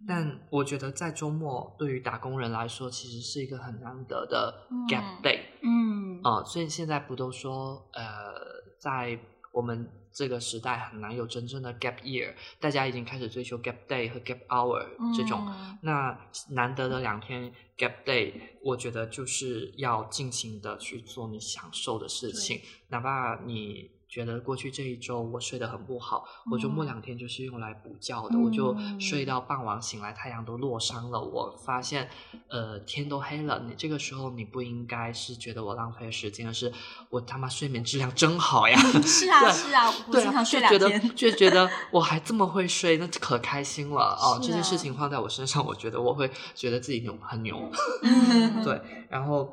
[0.07, 5.39] 但我觉得在周末对于打工人来说，其实是一个很难得的 gap 嗯 day。
[5.61, 8.33] 嗯啊、所以现在不都说，呃，
[8.79, 9.19] 在
[9.51, 14.85] 我们这个时代很难有真正的 gap year，大家已经开始追求 gap day 和 gap hour
[15.15, 15.45] 这种。
[15.47, 16.17] 嗯那
[16.49, 18.33] 难得的两天 gap day，
[18.63, 23.91] 我觉得就是要尽情的去做你享受的事情，哪怕你。
[24.09, 32.09] 觉得过去这一周我睡得很不好，我周末嗯两天就是用来补觉的，我就嗯睡到傍晚醒来，太阳都落山了，我发现，
[32.49, 36.73] 呃，天都黑了，你这个时候你不应该是觉得我浪费时间，而是
[37.09, 40.99] 我他妈睡眠质量真好呀， 是啊是啊，我对啊，经常睡就觉得。
[41.15, 44.39] 就觉得我还这么会睡，那可开心了哦。
[44.41, 47.69] 是这件事啊情放在我身上，我觉得我会觉得自己牛很牛，
[48.01, 48.81] 嗯对。
[49.09, 49.49] 然后，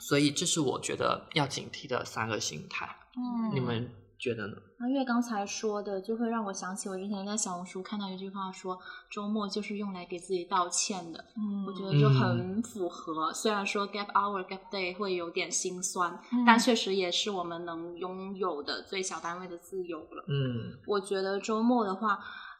[0.00, 4.54] 所以这是我觉得要警惕的三个心态，嗯你们觉得呢？
[4.78, 8.78] 那月刚才说的，就会让我想起我之前在小红书看到一句话说，
[9.10, 11.24] 周末就是用来给自己道歉的。
[11.36, 13.32] 嗯我觉得就很符合。
[13.32, 20.24] 虽然说 gap hour、gap day 会有点心酸，嗯但确实也是我们能拥有的最小单位的自由了。
[20.28, 22.18] 嗯我觉得周末的话，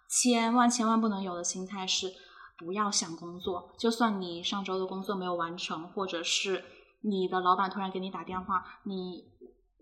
[0.09, 2.13] 千万千万不能有的心态是
[2.59, 6.63] 不要想工作，就算你上周的工作没有完成，或者是
[7.01, 9.25] 你的老板突然给你打电话，你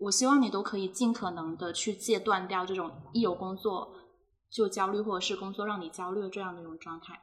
[0.01, 3.93] 我希望你都可以尽可能的去戒断掉这种一有工作
[4.49, 7.19] 就焦虑，或者是工作让你焦虑的这样的一种状态。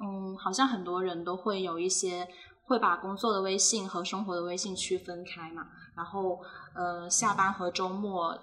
[0.00, 2.26] 嗯，好像很多人都会有一些
[2.64, 6.40] 会把工作的微信和生活的微信区分开嘛，然后
[6.74, 8.38] 呃，下班和周末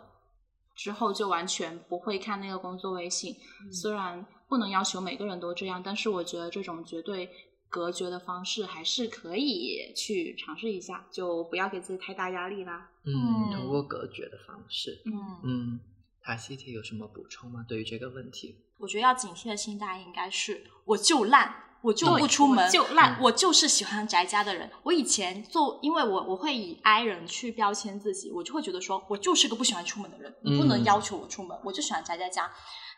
[0.76, 3.36] 之后就完全不会看那个工作微信。
[3.72, 7.30] 虽然不能要求每个人都这样，但是我觉得这种绝对。
[7.70, 12.90] 隔绝的方式还是可以去尝试一下，就不要给自己太大压力啦。
[13.06, 15.02] 嗯，通过隔绝的方式。
[15.06, 15.14] 嗯
[15.44, 15.80] 嗯，
[16.22, 17.64] 塔西提有什么补充吗？
[17.68, 21.54] 对于这个问题，我觉得要警惕的心态应该是，我就烂，
[21.84, 24.70] 我就不出门，就烂，我就是喜欢宅家的人。
[24.84, 32.52] 我以前做，因为我我会以 I 人去标签自己，我就会觉得说我就是个不喜欢出门的人，你不能要求我出门，我就喜欢宅在家。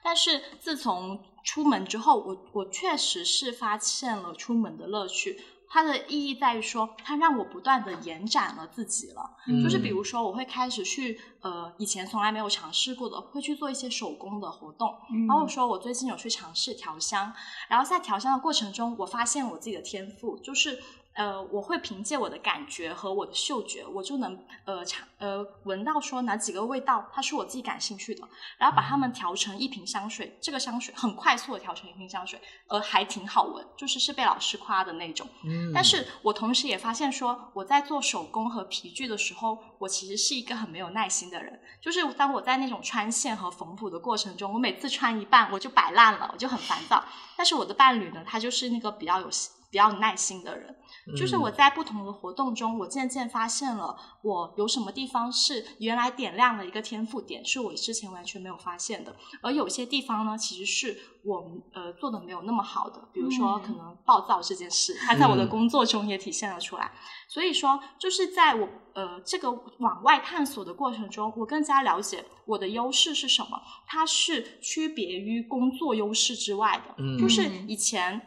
[0.03, 5.39] 但是自从出门之后，我我确实是发现了出门的乐趣。
[5.73, 9.37] 它的意义在于说，它让我不断的延展了自己了。
[9.63, 14.93] 就是比如说，我会开始去呃，以前从来没有尝试过的，会去做一些手工的活动。
[15.29, 17.33] 然后说我最近有去尝试调香，
[17.69, 20.79] 然后在调香的过程中，我发现我自己的天赋就是。
[21.13, 28.25] 呃，我会凭借我的感觉和我的嗅觉，我就能呃尝呃闻到说哪几个味道它是我自己感兴趣的，
[28.57, 30.37] 然后把它们调成一瓶香水。
[30.41, 35.27] 这个香水很快速的调成一瓶香水，呃还挺好闻，就是是被老师夸的那种。
[35.43, 35.71] 嗯。
[35.73, 41.59] 但是我同时也发现说，我在做手工和皮具的时候，我其实是一个很没有耐心的人。
[41.81, 47.03] 就是当我在那种穿线和缝补的过程中，我每次穿一半我就摆烂了，我就很烦躁。
[47.35, 49.29] 但是我的伴侣呢，他就是那个比较有
[49.71, 50.75] 比较有耐心的人。
[51.17, 59.15] 就是我在不同的活动中，我渐渐发现了我有什么地方是原来点亮了一个天赋点，是我之前完全没有发现的。
[59.41, 61.43] 而有些地方呢，其实是我
[61.73, 66.91] 呃做的没有那么好的，比如说可能暴躁这件事，它在我的工作中也体现了出来。
[67.29, 69.49] 所以说，就是在我呃这个
[69.79, 77.17] 往外探索的过程中，我更加了解我的优势是什么，它是区别于工作优势之外的。
[77.17, 78.21] 就是以前。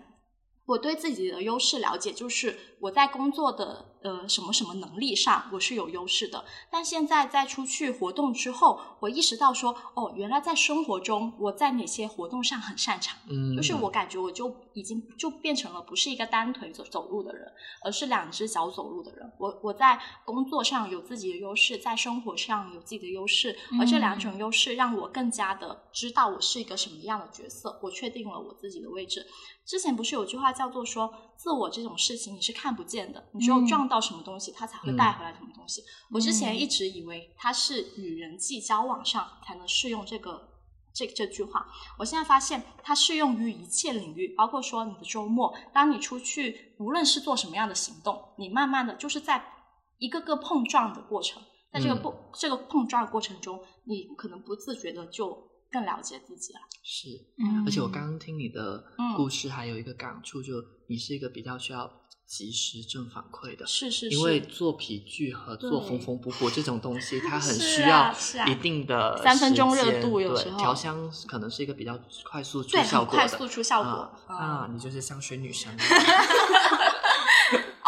[0.67, 3.87] 我对自己的优势了解，就是我在工作的。
[4.05, 17.51] 呃，什么什么能力上我是有优势的，但现在在出去活动之后，我意识到说，哦，原来在生活中我在哪些活动上很擅长，嗯，就是我感觉我就已经就变成了不是一个单腿走走路的人，
[17.83, 19.33] 而是两只脚走路的人。
[19.39, 29.27] 我我在工作上有自己的优势，在生活上有自己的优势，而这两种优势让我更加的知道我是一个什么样的角色，我确定了我自己的位置。
[29.65, 34.01] 之前不是有句话叫做说，自我这种事情你是看不见的，你只有撞到。
[34.05, 35.83] 什么东西，它才会带回来什么东西。
[36.11, 40.47] 我之前一直以为它是与人际交往上才能适用这个
[40.93, 41.67] 这这句话，
[41.99, 49.43] 我现在发现它适用于一切领域，包括说你的周末，当你出去，无论是做什么样的行动，你慢慢的就是在
[49.97, 56.61] 一个个碰撞的过程，在这个不这个碰撞过程中，你可能不自觉的就更了解自己了。
[56.83, 57.09] 是，
[57.65, 58.85] 而且我刚刚听你的
[59.17, 60.53] 故事，还有一个感触，就
[60.91, 61.91] 你是一个比较需要。
[62.27, 68.15] 及时正反馈的，是是，因为做皮具和做缝缝补补这种东西，它很需要
[68.47, 70.59] 一定的三分钟热度，有时候。
[70.59, 75.71] 调香可能是一个比较快速出效果的，快速出效果啊，你就是香水女神。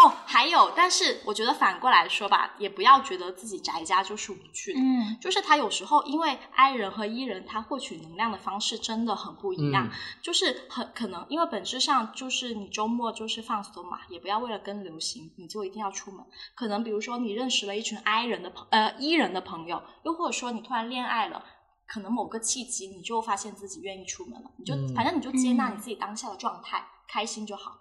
[0.09, 4.81] 还有，但是我觉得反过来说吧，也不要觉得自己宅家就是无趣的。
[4.81, 9.91] 嗯，就是他有时候因为 I 人和 E 人，他获取能量的方式真的很不一样。
[10.23, 16.25] 就是很可能，因为本质上就是你周末就是放松嘛，也不要为了跟流行，你就一定要出门。
[16.55, 21.45] 可能比如说你认识了一群 I 人的朋呃 E 人的朋友，又或者说你突然恋爱了，
[21.87, 27.73] 可能某个契机你就发现自己愿意出门了，你就反正你就接纳你自己当下的状态，开心就好。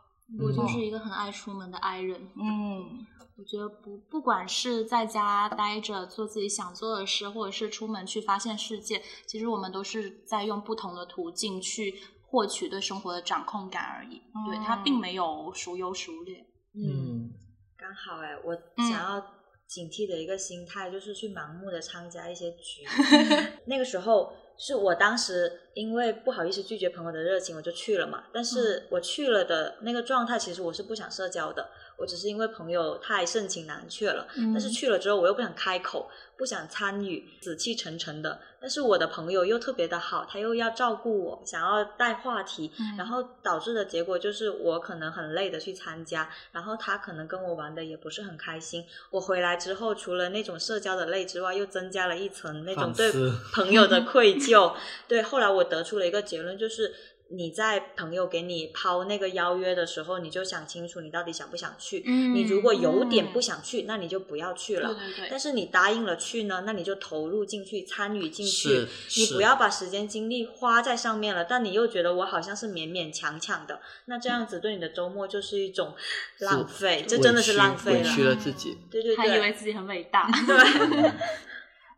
[0.41, 2.19] 我就是一个很爱出门的爱人。
[2.35, 3.05] 嗯，
[3.37, 14.21] 我觉得不不管是在家待着做自己想做的事，或者是出门去发现世界，其实我们都是在用不同的途径去获取对生活的掌控感而已。
[14.49, 16.43] 对，它并没有孰优孰劣。
[16.73, 17.29] 嗯，
[17.77, 19.23] 刚好哎，我想要
[19.67, 22.83] 警惕的一个心态就是去盲目的参加一些局。
[23.67, 25.61] 那个时候是我当时。
[25.75, 28.23] 因为不好意思拒绝朋友的热情，我就去了嘛。
[28.31, 31.69] 但是我去了的那个状态，其实我是不想社交的。
[31.97, 34.27] 我只是因为朋友太盛情难却了。
[34.35, 38.37] 但是去了之后，我又不想开口，不想参与，死气沉沉的。
[38.59, 48.83] 但是我的朋友又特别的好，他又要照顾我，想要带话题，然后导致的结果就是我可能很累的去参加，然后他可能跟我玩的也不是很开心。
[49.11, 53.09] 我回来之后，除了那种社交的累之外，又增加了一层那种对
[53.53, 54.73] 朋友的愧疚。
[55.07, 55.64] 对，后来我。
[55.65, 56.93] 得出了一个结论，就是
[57.29, 62.03] 你在朋友给你抛那个邀约的时候，你就想清楚你到底想不想去。
[62.05, 64.93] 嗯你如果有点嗯不想去，那你就不要去了。
[64.93, 68.85] 对对对但是你答应了去呢，那你就投入进去，参与进去。
[69.17, 75.95] 你不要把时间精力花在上面了，但你又觉得我好像是勉勉强强的，那这样子对你的周末就是一种
[76.41, 77.97] 浪费，这真的是浪费了。
[77.97, 78.77] 委屈了自己。
[78.91, 80.29] 对对对还以为，自己很伟大。
[80.45, 81.11] 对，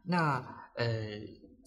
[0.06, 0.42] 那
[0.76, 0.86] 呃，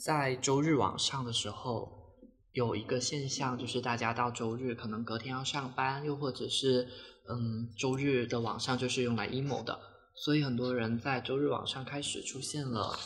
[0.02, 2.14] 在周日晚上的时候，
[2.52, 6.88] 有一个现象就是大家到周日可能隔天要上班，又或者是
[7.28, 9.78] 嗯，周日的晚上就是用来 emo 的，
[10.14, 12.98] 所以很多人在周日晚上开始出现了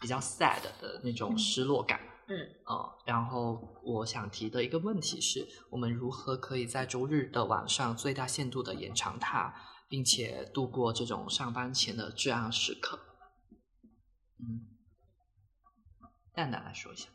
[0.00, 2.00] 比较 sad 的那种失落感。
[2.26, 9.54] 嗯，呃，然后我想提的一个问题是，我们如何可以在周日的晚上最大限度的延长它，
[9.88, 12.98] 并且度过这种上班前的至暗时刻？
[14.40, 14.75] 嗯，
[16.36, 17.08] 蛋蛋来说一下。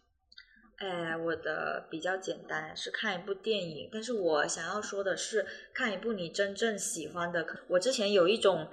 [0.78, 3.88] 哎，我的比较简单，是看一部电影。
[3.94, 5.46] 但是我想要说的是，
[5.76, 7.46] 看一部你真正喜欢的。
[7.68, 8.68] 我之前有一种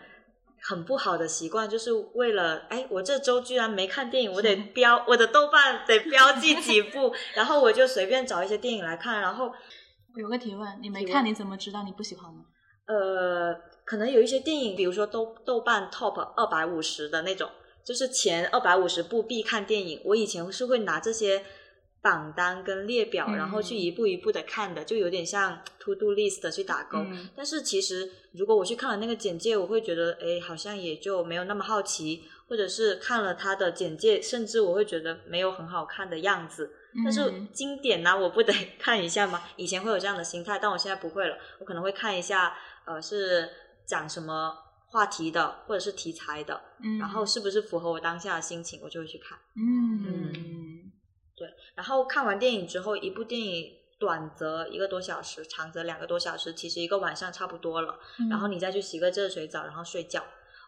[0.62, 9.52] 很不好的习惯，就是为了哎，我这周居然没看电影，我得 标我的豆瓣得标记几部，然后我就随便找一些电影来看，然后
[10.16, 12.40] 有个提问，你没看你怎么知道你不喜欢呢？
[12.86, 17.50] 呃，可能有一些电影，比如说豆豆瓣 Top 二百五十的那种，
[17.88, 20.02] 就是前二百五十部必看电影。
[20.04, 21.42] 我以前是会拿这些
[22.02, 26.98] 榜单跟列表，嗯然后去一步一步的看的，就有点像 to do list 的去打勾。
[26.98, 36.70] 嗯但是其实如果我去看了那个简介，我会觉得，哎，好像也就没有那么好奇，或者是看了它的简介，甚至我会觉得没有很好看的样子。
[37.02, 39.42] 但是嗯经典呢、我不得 看一下吗？
[39.56, 41.38] 以前会有这样的心态，但我现在不会了。
[41.58, 42.54] 我可能会看一下，
[42.86, 43.48] 呃，是
[43.86, 44.52] 讲什么
[44.90, 49.38] 话题的，或者是题材的，嗯然后是不是符合我当下的心情，我就会去看。
[49.56, 50.90] 嗯
[51.36, 57.98] 对然后看完电影之后，一部电影短则一个多小时，长则两个多小时，其实一个晚上差不多了。
[58.18, 60.24] 嗯然后你再去洗个热水澡，然后睡觉。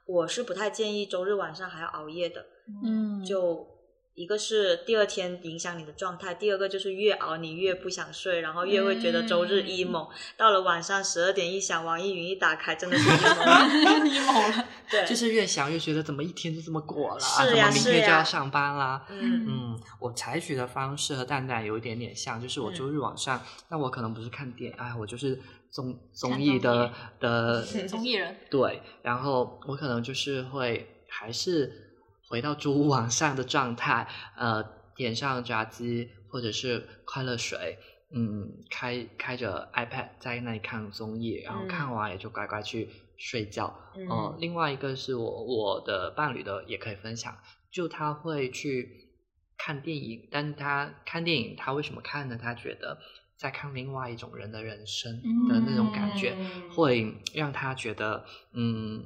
[0.07, 2.45] 我是不太建议周日晚上还要熬夜的，
[2.85, 3.70] 嗯就
[4.15, 13.45] 一个是第二天影响你的状态，第二个就是越熬你越不想睡，然后越会觉得周日嗯 emo，、到了晚上十二点一响，网易云一打开，真的是 emo。
[14.05, 14.69] emo 了。
[14.91, 19.07] 对，就是越想越觉得怎么一天就这么过了，是怎么明呀是呀天就要上班啦？
[19.09, 25.41] 嗯嗯，我采取的方式和蛋蛋有一点点像，就是我嗯周日晚上，那我可能不是看电，哎，我就是
[25.71, 26.91] 综综艺的艺
[27.21, 31.90] 的综艺人，对，然后我可能就是会还是
[32.31, 34.07] 回到周五晚上的状态，
[34.37, 34.63] 呃，
[34.95, 37.77] 点上炸鸡或者是快乐水，
[38.15, 43.77] 嗯，开开着 iPad 在那里看综艺，然后嗯看完也就乖乖去睡觉。
[43.97, 47.37] 嗯呃，另外一个是我我的伴侣的也可以分享，
[47.69, 49.11] 就他会去
[49.59, 52.39] 看电影，但是他看电影他为什么看呢？
[52.41, 52.97] 他觉得
[53.37, 59.05] 在看另外一种人的人生的那种感觉，嗯会让他觉得，嗯，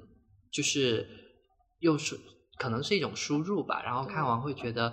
[0.50, 1.08] 就是
[1.78, 2.20] 又是
[2.58, 4.92] 可能是一种输入吧，然后看完会觉得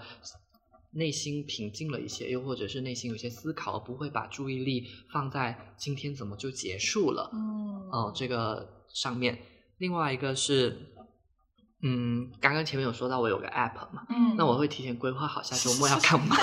[0.91, 9.39] 内心平静了一些，又或者是内心有些思考，不会把注意力放在今天怎么就结束了，嗯哦、这个上面。
[9.78, 10.93] 另外一个是，
[11.82, 16.36] 嗯，刚刚前面有说到我有个 app 嘛，嗯那我会提前规划好下周末要 干嘛，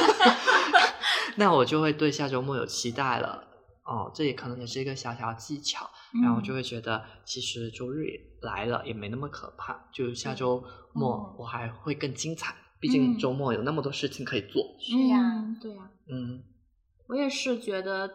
[1.36, 3.47] 那我就会对下周末有期待了。
[3.88, 5.88] 哦，这也可能也是一个小小技巧，
[6.22, 10.62] 然后就会觉得其实周日也来了也没那么可怕，就下周
[10.92, 11.36] 末嗯。
[11.38, 13.18] 我还会更精彩，毕竟嗯。
[13.18, 14.62] 周末有那么多事情可以做。
[14.78, 16.42] 是呀嗯对呀、嗯，
[17.06, 18.06] 我也是觉得，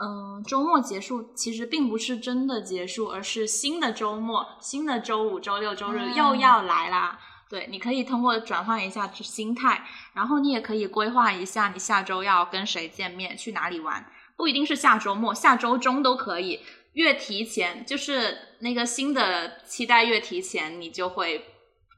[0.00, 6.14] 嗯、周末结束其实并不是真的结束，而是新的周末、新的周五、周六、周日嗯。
[6.16, 7.18] 又要来啦。
[7.50, 14.04] 对，你可以通过转换一下心态，然后你也可以规划一下你下周要跟谁见面，去哪里玩，
[14.38, 16.64] 不一定是下周末，下周中都可以。
[16.94, 21.44] 越提前，就是那个新的期待越提前，你就会，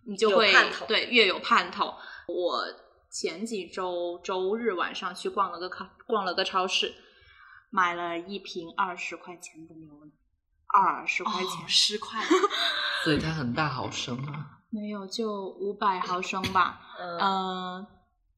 [0.07, 0.53] 你就会
[0.89, 1.95] 对越有盼头。
[2.27, 2.65] 我
[3.11, 6.95] 前几周周日晚上去逛了个超逛了个超市，
[7.71, 10.11] 买了一瓶二十块钱的牛奶，
[10.67, 12.21] 二十块钱、哦，十块，
[13.05, 14.59] 所以它很大毫升啊。
[14.71, 17.87] 没有，就五百毫升吧，嗯，呃，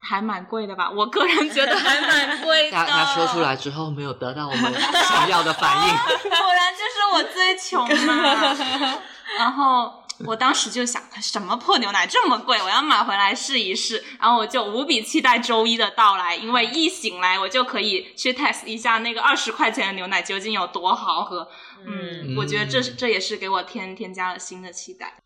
[0.03, 0.89] 还蛮贵的吧？
[0.91, 2.77] 我个人觉得还蛮 贵的。
[2.77, 5.95] 他他说出来之后没有得到我们想要的反应，
[6.29, 8.97] 果然就是我最穷嘛。
[9.39, 14.03] 然后我当时就想，什么破牛奶这么贵，我要买回来试一试。
[14.19, 21.47] 然后我就无比期待周一的到来，因为一醒来我就可以去 test 一下那个二十块钱的牛奶究竟有多好喝。
[21.87, 25.22] 嗯，我觉得这是这也是给我添添加了新的期待。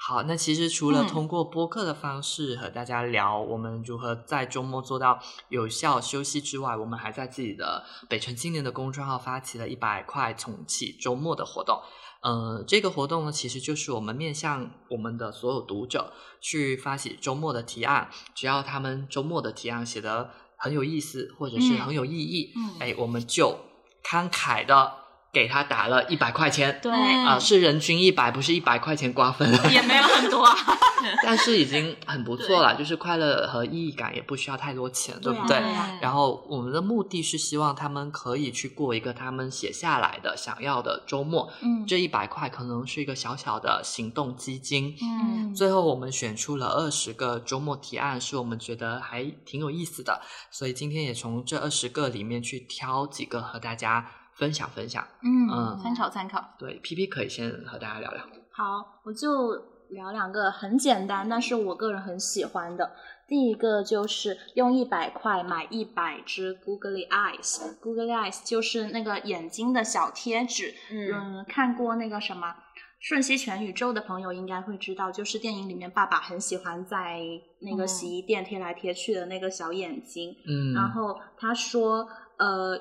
[0.00, 1.08] 好，那其实除了嗯。
[1.08, 5.18] 通过播客的方式和大家聊我们如何在周末做到
[5.48, 11.80] 有效休息之外，我们还在自己的北辰青年的公众号发起了一百块重启周末的活动。
[12.22, 21.78] 呃，这个活动呢，其实就是我们面向我们的所有读者去发起周末的提案，只要他们周末的提案写得很有意思，或者是嗯。
[21.78, 22.76] 很有意义，嗯。
[22.78, 23.58] 哎，我们就
[24.04, 24.94] 慷慨的
[25.32, 26.78] 给他打了一百块钱。
[26.82, 29.48] 对，嗯啊、是人均一百，不是一百块钱瓜分。
[29.72, 30.54] 也没有很多啊。
[31.22, 35.56] 但是已经很不错了，就是快乐和意义感也不需要太多钱，对不对？
[35.58, 41.50] 对啊然后我们的目的是希望他们可以去过一个他们写下来的想要的周末。
[41.62, 44.96] 嗯这一百块可能是一个小小的行动基金。
[45.00, 54.04] 嗯最后我们选出了二十个周末提案，是我们觉得还挺有意思的，所以今天也从这二十个里面去挑几个和大家
[54.38, 55.06] 分享分享。
[55.22, 56.54] 嗯嗯参考参考。
[56.58, 58.22] 对，P P 可以先和大家聊聊。
[58.50, 59.52] 好，我就
[59.90, 62.92] 聊两个很简单，但是我个人很喜欢的。
[63.28, 67.78] 第一个就是用一百块买一百只 Googly Eyes。
[67.78, 70.74] Googly Eyes 就是那个眼睛的小贴纸。
[70.90, 72.48] 嗯嗯，看过那个什么
[73.00, 77.20] 《瞬息全宇宙》的朋友应该会知道，就是电影里面爸爸很喜欢在
[77.60, 80.34] 那个嗯洗衣店贴来贴去的那个小眼睛。
[80.48, 82.08] 嗯，然后他说，
[82.38, 82.80] 呃，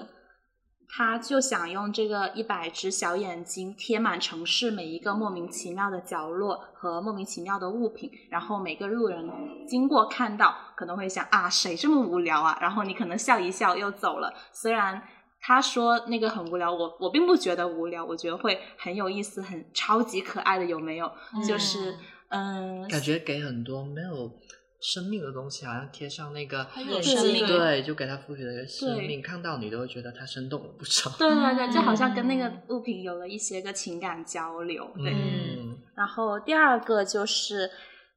[0.90, 9.30] 他就想用这个一百只小眼睛贴满城市每一个莫名其妙的角落和莫名其妙的物品，然后每个路人
[9.68, 12.58] 经过看到可能会想啊，谁这么无聊啊？
[12.62, 15.02] 然后你可能笑一笑又走了，虽然。
[15.40, 21.10] 他说那个很无聊，我我并不觉得无聊，我觉得会很有意思，很超级可爱的，有没有？
[21.48, 21.96] 就是
[22.30, 24.32] 嗯，感觉给很多没有
[24.80, 31.10] 生命的东西，好像贴上那个很有生命对，就给它赋予了一个生命，看到你都会觉得它生动了不少。
[31.18, 34.88] 对对对， 就好像嗯跟那个物品有了一些个情感交流。
[34.96, 37.70] 对，嗯然后第二个就是，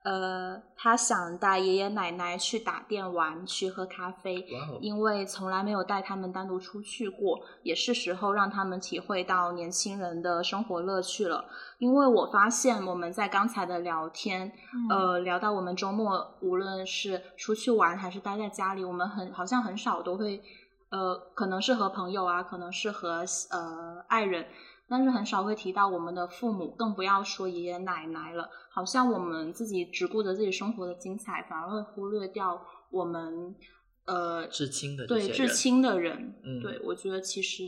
[0.03, 4.47] 呃，他想带爷爷奶奶去打电玩，去喝咖啡，
[4.81, 11.45] 因为从来没有带他们单独出去过，也是时候让他们体会到年轻人的生活乐趣了。
[11.77, 14.51] 因为我发现我们在刚才的聊天，
[14.89, 20.43] 呃，聊到我们周末无论是出去玩还是待在家里，我们很好像很少都会，
[20.89, 24.47] 呃，可能是和朋友啊，可能是和呃爱人。
[24.91, 28.51] 但是很少会提到我们的父母，更不要说爷爷奶奶了。
[28.73, 32.61] 好像我们自己只顾着自己生活的精彩，反而会忽略掉
[32.91, 33.55] 我们
[34.07, 36.41] 呃至亲的这对至亲的人。
[36.43, 37.63] 嗯对我觉得其实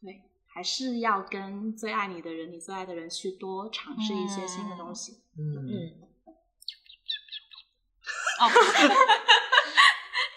[0.00, 5.20] 对还是要跟最爱你的人、你最爱的人去多尝试一些新的东西。
[5.36, 6.00] 嗯，嗯，
[8.40, 8.48] 哦，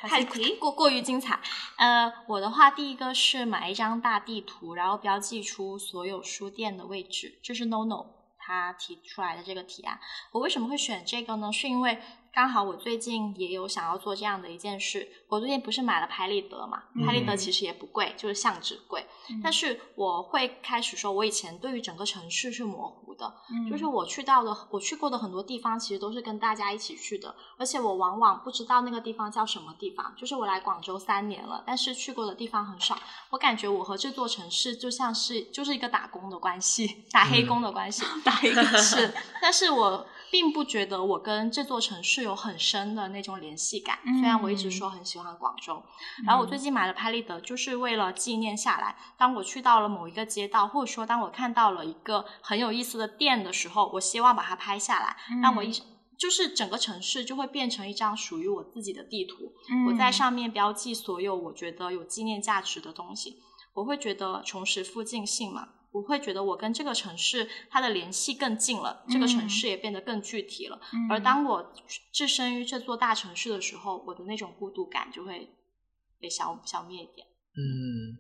[0.07, 0.23] 太
[0.59, 1.39] 过过于精彩。
[1.81, 8.05] 呃，我的话，第一个是买一张大地图，然后标记出所有书店的位置，这是 NONO
[8.37, 9.99] 他提出来的这个提案。
[10.31, 11.51] 我为什么会选这个呢？
[11.51, 11.99] 是因为
[12.33, 15.07] 刚好我最近也有想要做这样的一件事。
[15.27, 16.83] 我最近不是买了拍立得嘛？
[17.05, 19.05] 拍立得嗯其实也不贵，就是相纸贵。
[19.43, 30.13] 但是我会开始说，我以前对于整个城市是模糊的，嗯就是我去到的，我去过的很多地方，其实都是跟大家一起去的，而且我往往不知道那个地方叫什么地方。
[30.17, 32.97] 就是我来广州三年了，但是去过的地方很少。
[33.29, 39.13] 我感觉我和这座城市就像是就是一个打工的关系，打黑工的关系， 打一个是。
[39.41, 43.99] 但是我并不觉得我跟这座城市有很深的那种联系感。
[44.19, 45.83] 虽然我一直说很喜欢广州，
[46.25, 48.95] 然后我最近买了拍立得，就是为了纪念下来。
[49.17, 55.71] 当我去到了某一个街道，或者说当我看到了一个很有意思的店的时候，我希望把它拍下来，让我一
[56.17, 59.51] 就是整个城市就会变成一张属于我自己的地图。
[59.87, 63.41] 我在上面标记所有我觉得有纪念价值的东西，
[63.73, 65.67] 我会觉得重拾附近性嘛。
[65.91, 70.80] 我会觉得我跟这个城市它的联系更近了，这个城市也变得更具体了。
[71.09, 71.73] 而当我
[72.13, 75.49] 置身于这座大城市的时候，我的那种孤独感就会
[76.19, 77.27] 被消消灭一点。
[77.53, 78.15] 嗯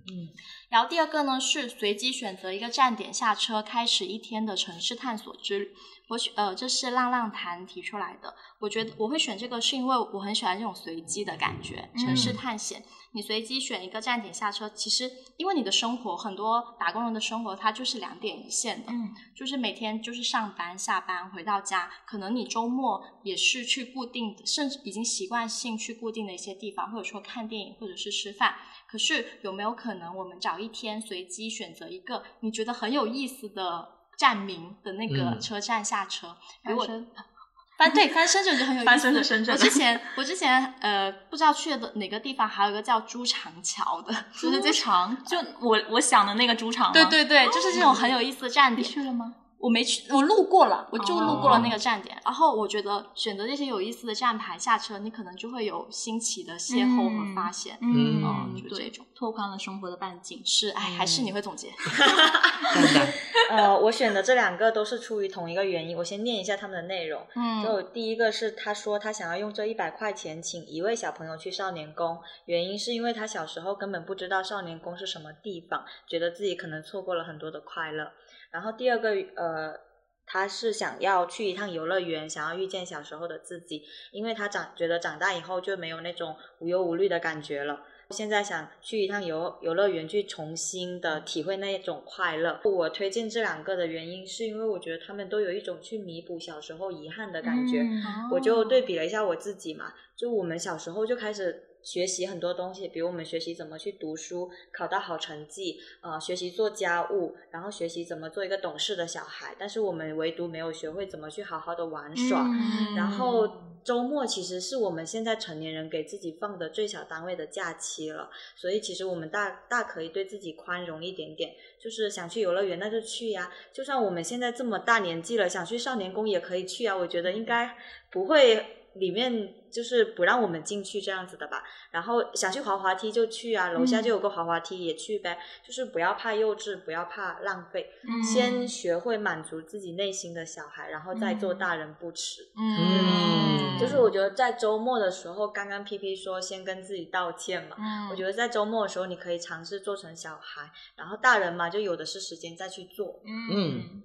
[0.69, 5.73] 然后第二个呢是随机选择一个站点下车，开始一天的城市探索之旅。
[6.11, 8.35] 我选呃，这是浪浪谈提出来的。
[8.59, 12.83] 我觉得我会选这个，是因为我很喜欢这种随机的感觉，城市探险。
[13.13, 28.55] 你随机选一个站点下车，其实因为你的生活，很多打工人的生活，它就是两点一线的，嗯就是每天就是上班、下班回到家，可能你周末也是去固定，甚至已经习惯性去固定的一些地方，或者说看电影，或者是吃饭。
[28.85, 36.35] 可是有没有可能，我们找一天随机选择一个你觉得很有意思的站名的那个嗯车站下车？
[36.63, 37.07] 翻身
[37.77, 38.85] 翻对翻深圳就很有意思。
[38.85, 48.87] 翻身的深圳我之前 我之前呃不知道去的哪个地方，还有一个叫猪长桥的， 就是这猪肠，就我我想的那个猪肠吗对对对，就是这种很有意思的站你点。
[48.87, 49.33] 去了吗？
[49.61, 52.19] 我没去，我路过了，我就路过了那哦个站点。
[52.25, 57.77] 然后我觉得选择这些有意思的站牌下车，你可能就会有新奇的邂逅和发现。
[57.81, 60.41] 嗯嗯，就这种拓宽了生活的半径。
[60.43, 61.69] 是，哎，还是你会总结。
[63.51, 65.95] 呃，我选的这两个都是出于同一个原因。
[65.97, 67.21] 我先念一下他们的内容。
[67.35, 78.11] 嗯就第一个是他说他想要用这一百块钱请一位小朋友去少年宫，原因是因为他小时候根本不知道少年宫是什么地方，觉得自己可能错过了很多的快乐。
[78.51, 79.79] 然后第二个呃，
[80.25, 87.81] 他是想要去一趟游乐园，想要遇见小时候的自己，因为他长觉得长大以后就没有那种无忧无虑的感觉了。
[88.09, 92.59] 现在想去一趟游游乐园，去重新的体会那一种快乐。
[92.65, 97.79] 我推荐这两个的原因，是因为我觉得他们都有一种去弥补小时候遗憾的感觉。
[97.81, 109.55] 嗯我就对比了一下我自己嘛，就我们小时候就开始学习很多东西，比如我们学习怎么去读书，考到好成绩，呃，学习做家务，然后学习怎么做一个懂事的小孩。
[109.57, 112.43] 但是我们唯独没有学会怎么去好好的玩耍。
[112.43, 113.49] 嗯然后
[113.83, 127.75] 周末其实是我们现在成年人给自己放的最小单位的假期了，所以其实我们大大可以对自己宽容一点点，就是想去游乐园那就去呀，就算我们现在这么大年纪了，想去少年宫也可以去啊，我觉得应该
[128.11, 128.77] 不会。
[128.95, 142.41] 里面就是不让我们进去这样子的吧，然后想去滑滑梯就去啊，楼下就有个滑滑梯也去呗，就是不要怕幼稚，不要怕浪费，嗯先学会满足自己内心的小孩，然后再做嗯大人不迟。
[142.57, 153.21] 嗯就是我觉得在周末的时候，刚刚 P P 说先跟自己道歉嘛，嗯我觉得在周末的时候，你可以尝试做成小孩，然后大人嘛就有的是时间再去做。
[153.25, 154.03] 嗯，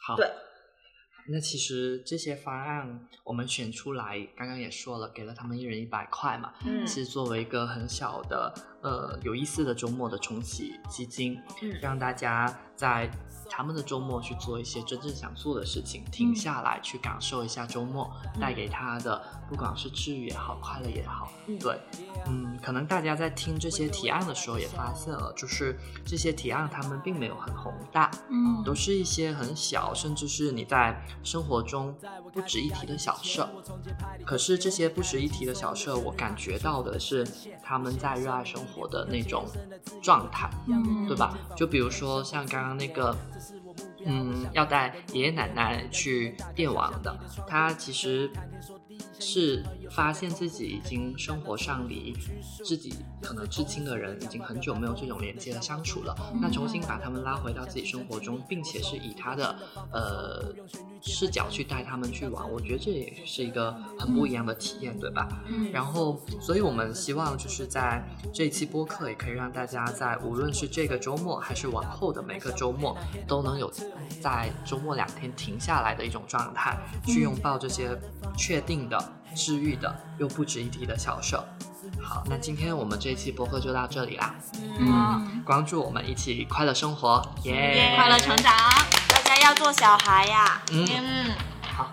[0.00, 0.16] 好。
[0.16, 0.28] 对。
[1.26, 6.86] 那其实这些方案我们选出来，刚刚也说了，给了他们一人一百块嘛，嗯。
[6.86, 8.54] 是作为一个很小的
[8.84, 13.10] 呃有意思的周末的重启基金，嗯让大家在
[13.48, 21.78] 他们的周末去做一些真正想做的事情，停下来去感受一下周末带给他的，不管是治愈也好，快乐也好，嗯对，
[22.26, 31.94] 嗯，可能大家在听这些提案的时候也发现了，就是这些提案他们并没有很宏大，嗯都是一些很小，甚至是你在生活中
[32.32, 33.48] 不值一提的小事儿。
[34.26, 37.24] 可是这些不值一提的小事儿，我感觉到的是
[37.62, 39.46] 他们在热爱生活的那种
[40.02, 41.38] 状态，嗯对吧？
[41.56, 43.16] 就比如说像刚刚那个。
[44.06, 47.18] 嗯，要带爷爷奶奶去电玩的，
[47.48, 48.30] 他其实
[49.18, 52.14] 是发现自己已经生活上离
[52.64, 59.56] 自己可能至亲的人已经很久没有这种连接和相处了，那重新把他们拉回到自己生活中，并且是以他的
[59.92, 60.54] 呃
[61.00, 65.28] 视角去带他们去玩，我觉得这也是一个很不一样的体验，对吧？
[65.48, 65.70] 嗯。
[65.72, 72.96] 然后，所以我们希望就是在这一期播客，也可以让大家在无论是这个周末还是往后的每个周末，
[73.26, 73.72] 都能有
[74.20, 76.76] 在周末两天停下来的一种状态，
[77.06, 77.98] 去拥抱这些
[78.36, 81.36] 确定的、治愈的又不值一提的小事。
[82.02, 84.34] 好，那今天我们这一期播客就到这里啦。
[84.78, 88.52] 嗯，关注我们，一起快乐生活，耶、快乐成长。
[89.08, 90.62] 大家要做小孩呀。
[90.70, 91.30] 嗯，嗯，
[91.62, 91.92] 好。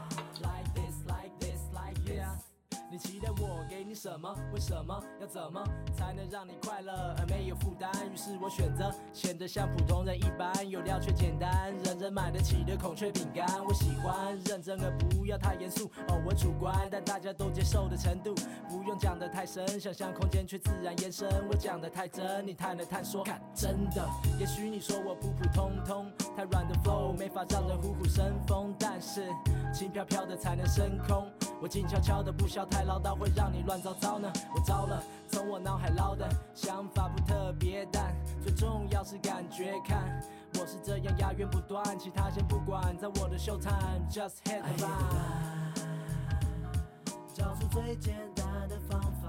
[4.01, 4.35] 什么？
[4.51, 5.63] 为什么要怎么
[5.95, 7.91] 才能让你快乐而没有负担？
[8.11, 13.45] 于是我选择显得像普通人一般，有料却简单，人人买得起的孔雀饼干。
[13.63, 18.33] 我喜欢认真而不要太严肃，偶尔主观，但大家都接受的程度，
[18.67, 21.29] 不用讲得太深，想象空间却自然延伸。
[21.47, 24.03] 我讲得太真，你探了探说，看真的。
[24.39, 29.27] 也许你说我普普通通，太软的 flow 没法让人虎虎生风，但是
[29.71, 31.31] 轻飘飘的才能升空。
[31.61, 34.31] 我静悄悄的，不需要太唠叨，会让你乱糟糟呢。
[34.55, 39.73] 我糟了，从我脑海捞的想法不特别，但最重要是感觉。
[39.85, 40.21] 看，
[40.59, 45.73] 我是这样押韵不断，其他先不管，在我的秀 time，just hit the run。
[47.33, 49.20] 找出最简单的方法。